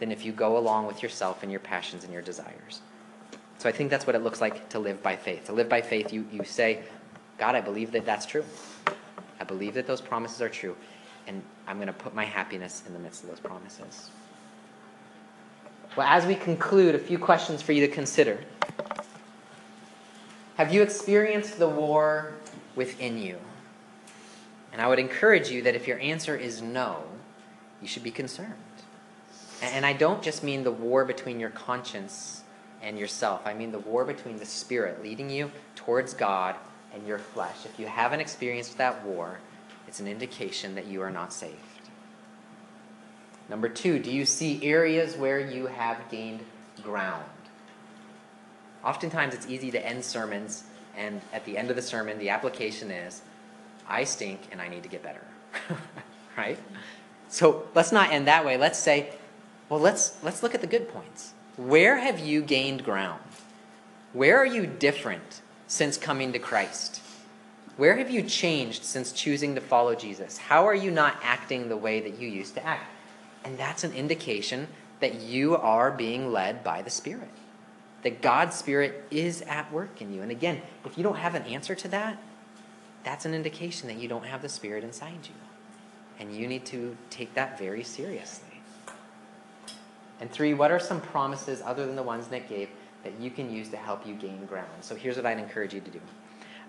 than 0.00 0.12
if 0.12 0.24
you 0.24 0.32
go 0.32 0.58
along 0.58 0.86
with 0.86 1.02
yourself 1.02 1.42
and 1.42 1.50
your 1.50 1.60
passions 1.60 2.04
and 2.04 2.12
your 2.12 2.22
desires. 2.22 2.82
So 3.56 3.68
I 3.68 3.72
think 3.72 3.90
that's 3.90 4.06
what 4.06 4.14
it 4.14 4.22
looks 4.22 4.40
like 4.40 4.68
to 4.68 4.78
live 4.78 5.02
by 5.02 5.16
faith. 5.16 5.46
To 5.46 5.52
live 5.52 5.68
by 5.68 5.80
faith, 5.80 6.12
you, 6.12 6.26
you 6.30 6.44
say, 6.44 6.82
God, 7.38 7.54
I 7.54 7.62
believe 7.62 7.90
that 7.92 8.04
that's 8.04 8.26
true. 8.26 8.44
I 9.40 9.44
believe 9.44 9.74
that 9.74 9.86
those 9.86 10.00
promises 10.00 10.40
are 10.42 10.48
true, 10.48 10.76
and 11.26 11.42
I'm 11.66 11.76
going 11.76 11.86
to 11.88 11.92
put 11.92 12.14
my 12.14 12.24
happiness 12.24 12.82
in 12.86 12.92
the 12.92 12.98
midst 12.98 13.22
of 13.22 13.30
those 13.30 13.40
promises. 13.40 14.10
Well, 15.96 16.06
as 16.06 16.26
we 16.26 16.34
conclude, 16.34 16.94
a 16.94 16.98
few 16.98 17.18
questions 17.18 17.62
for 17.62 17.72
you 17.72 17.86
to 17.86 17.92
consider. 17.92 18.38
Have 20.56 20.72
you 20.72 20.82
experienced 20.82 21.58
the 21.58 21.68
war 21.68 22.34
within 22.74 23.18
you? 23.18 23.38
And 24.72 24.82
I 24.82 24.88
would 24.88 24.98
encourage 24.98 25.50
you 25.50 25.62
that 25.62 25.74
if 25.74 25.86
your 25.86 25.98
answer 26.00 26.36
is 26.36 26.60
no, 26.62 27.02
you 27.80 27.88
should 27.88 28.02
be 28.02 28.10
concerned. 28.10 28.54
And 29.62 29.84
I 29.84 29.92
don't 29.92 30.22
just 30.22 30.44
mean 30.44 30.62
the 30.62 30.70
war 30.70 31.04
between 31.04 31.40
your 31.40 31.50
conscience 31.50 32.42
and 32.80 32.98
yourself, 32.98 33.42
I 33.44 33.54
mean 33.54 33.72
the 33.72 33.80
war 33.80 34.04
between 34.04 34.38
the 34.38 34.46
spirit 34.46 35.02
leading 35.02 35.30
you 35.30 35.50
towards 35.74 36.14
God 36.14 36.54
and 36.94 37.06
your 37.06 37.18
flesh. 37.18 37.64
If 37.64 37.78
you 37.78 37.86
haven't 37.86 38.20
experienced 38.20 38.78
that 38.78 39.04
war, 39.04 39.38
it's 39.86 40.00
an 40.00 40.08
indication 40.08 40.74
that 40.74 40.86
you 40.86 41.02
are 41.02 41.10
not 41.10 41.32
saved. 41.32 41.54
Number 43.48 43.68
two, 43.68 43.98
do 43.98 44.10
you 44.10 44.24
see 44.26 44.62
areas 44.62 45.16
where 45.16 45.40
you 45.40 45.66
have 45.66 45.98
gained 46.10 46.40
ground? 46.82 47.24
Oftentimes 48.84 49.34
it's 49.34 49.48
easy 49.48 49.70
to 49.70 49.86
end 49.86 50.04
sermons, 50.04 50.64
and 50.96 51.20
at 51.32 51.44
the 51.44 51.56
end 51.56 51.70
of 51.70 51.76
the 51.76 51.82
sermon, 51.82 52.18
the 52.18 52.28
application 52.28 52.90
is, 52.90 53.22
I 53.88 54.04
stink 54.04 54.40
and 54.52 54.60
I 54.60 54.68
need 54.68 54.82
to 54.82 54.88
get 54.88 55.02
better. 55.02 55.24
right? 56.36 56.58
So 57.28 57.66
let's 57.74 57.92
not 57.92 58.12
end 58.12 58.26
that 58.28 58.44
way. 58.44 58.56
Let's 58.56 58.78
say, 58.78 59.10
well, 59.68 59.80
let's, 59.80 60.22
let's 60.22 60.42
look 60.42 60.54
at 60.54 60.60
the 60.60 60.66
good 60.66 60.88
points. 60.88 61.32
Where 61.56 61.98
have 61.98 62.20
you 62.20 62.42
gained 62.42 62.84
ground? 62.84 63.22
Where 64.12 64.38
are 64.38 64.46
you 64.46 64.66
different 64.66 65.42
since 65.68 65.96
coming 65.96 66.32
to 66.32 66.38
Christ? 66.40 67.00
Where 67.76 67.96
have 67.96 68.10
you 68.10 68.22
changed 68.22 68.82
since 68.82 69.12
choosing 69.12 69.54
to 69.54 69.60
follow 69.60 69.94
Jesus? 69.94 70.36
How 70.36 70.66
are 70.66 70.74
you 70.74 70.90
not 70.90 71.16
acting 71.22 71.68
the 71.68 71.76
way 71.76 72.00
that 72.00 72.18
you 72.18 72.28
used 72.28 72.54
to 72.54 72.66
act? 72.66 72.90
And 73.44 73.56
that's 73.56 73.84
an 73.84 73.92
indication 73.92 74.66
that 74.98 75.20
you 75.20 75.56
are 75.56 75.92
being 75.92 76.32
led 76.32 76.64
by 76.64 76.82
the 76.82 76.90
Spirit. 76.90 77.30
That 78.02 78.20
God's 78.20 78.56
Spirit 78.56 79.06
is 79.12 79.42
at 79.42 79.72
work 79.72 80.02
in 80.02 80.12
you. 80.12 80.22
And 80.22 80.32
again, 80.32 80.60
if 80.84 80.98
you 80.98 81.04
don't 81.04 81.18
have 81.18 81.36
an 81.36 81.44
answer 81.44 81.76
to 81.76 81.88
that, 81.88 82.18
that's 83.04 83.24
an 83.24 83.34
indication 83.34 83.86
that 83.88 83.98
you 83.98 84.08
don't 84.08 84.26
have 84.26 84.42
the 84.42 84.48
Spirit 84.48 84.82
inside 84.82 85.20
you. 85.22 85.34
And 86.18 86.34
you 86.34 86.48
need 86.48 86.66
to 86.66 86.96
take 87.10 87.34
that 87.34 87.58
very 87.58 87.84
seriously. 87.84 88.60
And 90.20 90.30
three, 90.30 90.52
what 90.52 90.72
are 90.72 90.80
some 90.80 91.00
promises 91.00 91.62
other 91.64 91.86
than 91.86 91.94
the 91.94 92.02
ones 92.02 92.28
Nick 92.28 92.48
gave 92.48 92.70
that 93.08 93.20
you 93.22 93.30
can 93.30 93.50
use 93.50 93.68
to 93.70 93.76
help 93.76 94.06
you 94.06 94.14
gain 94.14 94.44
ground? 94.44 94.68
So 94.80 94.94
here's 94.94 95.16
what 95.16 95.24
I'd 95.24 95.38
encourage 95.38 95.72
you 95.72 95.80
to 95.80 95.90
do. 95.90 96.00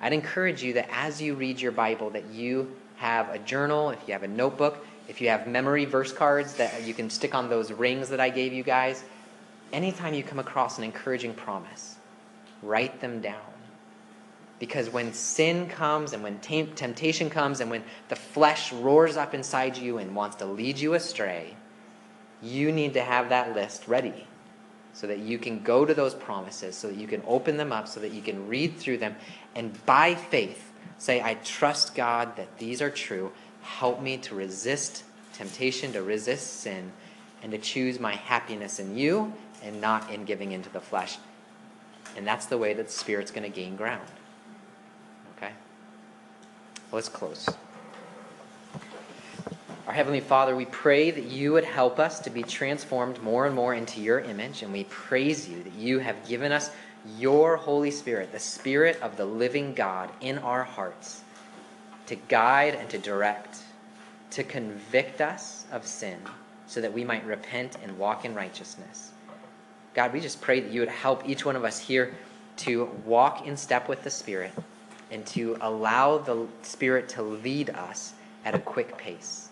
I'd 0.02 0.14
encourage 0.14 0.64
you 0.64 0.74
that 0.74 0.88
as 0.92 1.22
you 1.22 1.36
read 1.36 1.60
your 1.60 1.74
Bible, 1.74 2.10
that 2.12 2.28
you 2.28 2.74
have 2.96 3.30
a 3.30 3.40
journal, 3.40 3.90
if 3.90 4.00
you 4.08 4.14
have 4.14 4.24
a 4.24 4.28
notebook, 4.28 4.86
if 5.10 5.20
you 5.20 5.28
have 5.30 5.48
memory 5.48 5.84
verse 5.84 6.14
cards 6.14 6.54
that 6.54 6.84
you 6.84 6.94
can 6.94 7.10
stick 7.10 7.36
on 7.36 7.50
those 7.50 7.72
rings 7.72 8.08
that 8.10 8.22
I 8.22 8.30
gave 8.30 8.54
you 8.54 8.64
guys, 8.64 9.04
anytime 9.74 10.14
you 10.14 10.24
come 10.24 10.40
across 10.40 10.78
an 10.78 10.86
encouraging 10.86 11.34
promise, 11.34 11.98
write 12.64 13.02
them 13.02 13.20
down. 13.20 13.42
Because 14.60 14.90
when 14.90 15.12
sin 15.14 15.68
comes 15.68 16.14
and 16.14 16.24
when 16.24 16.40
temptation 16.40 17.30
comes 17.30 17.60
and 17.60 17.70
when 17.70 17.84
the 18.08 18.16
flesh 18.16 18.72
roars 18.72 19.18
up 19.18 19.34
inside 19.34 19.78
you 19.78 19.98
and 19.98 20.16
wants 20.16 20.38
to 20.38 20.46
lead 20.46 20.78
you 20.80 20.94
astray, 20.94 21.56
you 22.42 22.72
need 22.72 22.94
to 22.94 23.02
have 23.02 23.30
that 23.30 23.54
list 23.54 23.88
ready 23.88 24.26
so 24.94 25.08
that 25.08 25.20
you 25.20 25.38
can 25.38 25.62
go 25.64 25.86
to 25.86 25.94
those 25.94 26.14
promises, 26.14 26.76
so 26.76 26.88
that 26.88 26.98
you 26.98 27.08
can 27.08 27.22
open 27.26 27.58
them 27.58 27.72
up, 27.72 27.88
so 27.88 28.00
that 28.00 28.12
you 28.12 28.22
can 28.22 28.48
read 28.48 28.78
through 28.78 28.98
them, 28.98 29.16
and 29.56 29.86
by 29.86 30.16
faith 30.16 30.72
say, 30.98 31.22
I 31.22 31.36
trust 31.36 31.96
God 31.96 32.36
that 32.36 32.58
these 32.58 32.82
are 32.82 32.90
true 32.90 33.32
help 33.62 34.02
me 34.02 34.18
to 34.18 34.36
resist 34.36 35.04
temptation, 35.34 35.94
to 35.94 36.02
resist 36.02 36.62
sin, 36.62 36.92
and 37.42 37.52
to 37.52 37.58
choose 37.58 38.00
my 38.00 38.16
happiness 38.16 38.80
in 38.80 38.98
you 38.98 39.34
and 39.64 39.80
not 39.80 40.10
in 40.12 40.26
giving 40.26 40.52
into 40.52 40.70
the 40.70 40.82
flesh. 40.82 41.18
And 42.18 42.26
that's 42.26 42.48
the 42.48 42.58
way 42.58 42.74
that 42.74 42.88
the 42.88 42.92
Spirit's 42.92 43.32
going 43.32 43.44
to 43.44 43.56
gain 43.56 43.76
ground. 43.76 44.08
Okay? 45.38 45.52
Let's 46.92 47.10
close. 47.10 47.48
Our 49.90 49.96
Heavenly 49.96 50.20
Father, 50.20 50.56
we 50.56 50.66
pray 50.66 51.10
that 51.10 51.24
you 51.24 51.54
would 51.54 51.64
help 51.64 51.98
us 51.98 52.20
to 52.20 52.30
be 52.30 52.44
transformed 52.44 53.24
more 53.24 53.48
and 53.48 53.56
more 53.56 53.74
into 53.74 54.00
your 54.00 54.20
image, 54.20 54.62
and 54.62 54.72
we 54.72 54.84
praise 54.84 55.50
you 55.50 55.64
that 55.64 55.74
you 55.74 55.98
have 55.98 56.28
given 56.28 56.52
us 56.52 56.70
your 57.18 57.56
Holy 57.56 57.90
Spirit, 57.90 58.32
the 58.32 58.38
Spirit 58.38 59.02
of 59.02 59.18
the 59.18 59.26
living 59.26 59.74
God, 59.74 60.12
in 60.22 60.38
our 60.38 60.64
hearts 60.64 61.24
to 62.06 62.16
guide 62.16 62.76
and 62.76 62.88
to 62.92 63.00
direct, 63.00 63.64
to 64.30 64.44
convict 64.44 65.22
us 65.22 65.66
of 65.72 65.88
sin, 65.88 66.20
so 66.68 66.82
that 66.82 66.94
we 66.94 67.04
might 67.04 67.26
repent 67.26 67.78
and 67.82 67.98
walk 67.98 68.26
in 68.26 68.36
righteousness. 68.36 69.12
God, 69.96 70.14
we 70.14 70.20
just 70.20 70.40
pray 70.40 70.60
that 70.60 70.72
you 70.72 70.82
would 70.82 70.90
help 70.90 71.28
each 71.28 71.46
one 71.46 71.56
of 71.56 71.64
us 71.64 71.80
here 71.80 72.14
to 72.58 72.86
walk 73.06 73.48
in 73.48 73.58
step 73.58 73.90
with 73.90 74.04
the 74.04 74.12
Spirit 74.12 74.52
and 75.10 75.26
to 75.26 75.58
allow 75.62 76.20
the 76.20 76.46
Spirit 76.62 77.10
to 77.10 77.24
lead 77.24 77.72
us 77.72 78.14
at 78.46 78.54
a 78.54 78.60
quick 78.60 78.96
pace, 78.96 79.49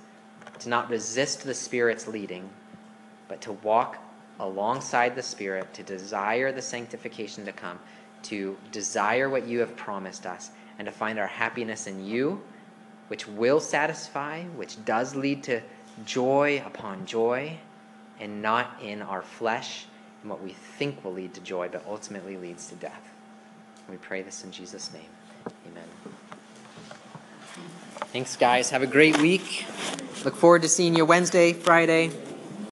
to 0.61 0.69
not 0.69 0.89
resist 0.89 1.43
the 1.43 1.53
Spirit's 1.53 2.07
leading, 2.07 2.49
but 3.27 3.41
to 3.41 3.53
walk 3.53 3.97
alongside 4.39 5.15
the 5.15 5.23
Spirit, 5.23 5.73
to 5.73 5.83
desire 5.83 6.51
the 6.51 6.61
sanctification 6.61 7.45
to 7.45 7.51
come, 7.51 7.79
to 8.23 8.57
desire 8.71 9.29
what 9.29 9.47
you 9.47 9.59
have 9.59 9.75
promised 9.75 10.25
us, 10.25 10.51
and 10.79 10.85
to 10.85 10.91
find 10.91 11.17
our 11.19 11.27
happiness 11.27 11.87
in 11.87 12.05
you, 12.05 12.41
which 13.07 13.27
will 13.27 13.59
satisfy, 13.59 14.43
which 14.43 14.83
does 14.85 15.15
lead 15.15 15.43
to 15.43 15.61
joy 16.05 16.61
upon 16.65 17.05
joy, 17.05 17.57
and 18.19 18.41
not 18.41 18.81
in 18.81 19.01
our 19.01 19.21
flesh 19.21 19.85
and 20.21 20.29
what 20.29 20.43
we 20.43 20.51
think 20.51 21.03
will 21.03 21.13
lead 21.13 21.33
to 21.33 21.41
joy, 21.41 21.69
but 21.71 21.83
ultimately 21.87 22.37
leads 22.37 22.67
to 22.69 22.75
death. 22.75 23.13
We 23.89 23.97
pray 23.97 24.21
this 24.21 24.43
in 24.43 24.51
Jesus' 24.51 24.91
name. 24.91 25.09
Amen. 25.71 26.16
Thanks, 28.05 28.35
guys. 28.35 28.69
Have 28.69 28.83
a 28.83 28.87
great 28.87 29.17
week. 29.21 29.65
Look 30.23 30.35
forward 30.35 30.61
to 30.63 30.69
seeing 30.69 30.95
you 30.95 31.05
Wednesday, 31.05 31.53
Friday. 31.53 32.11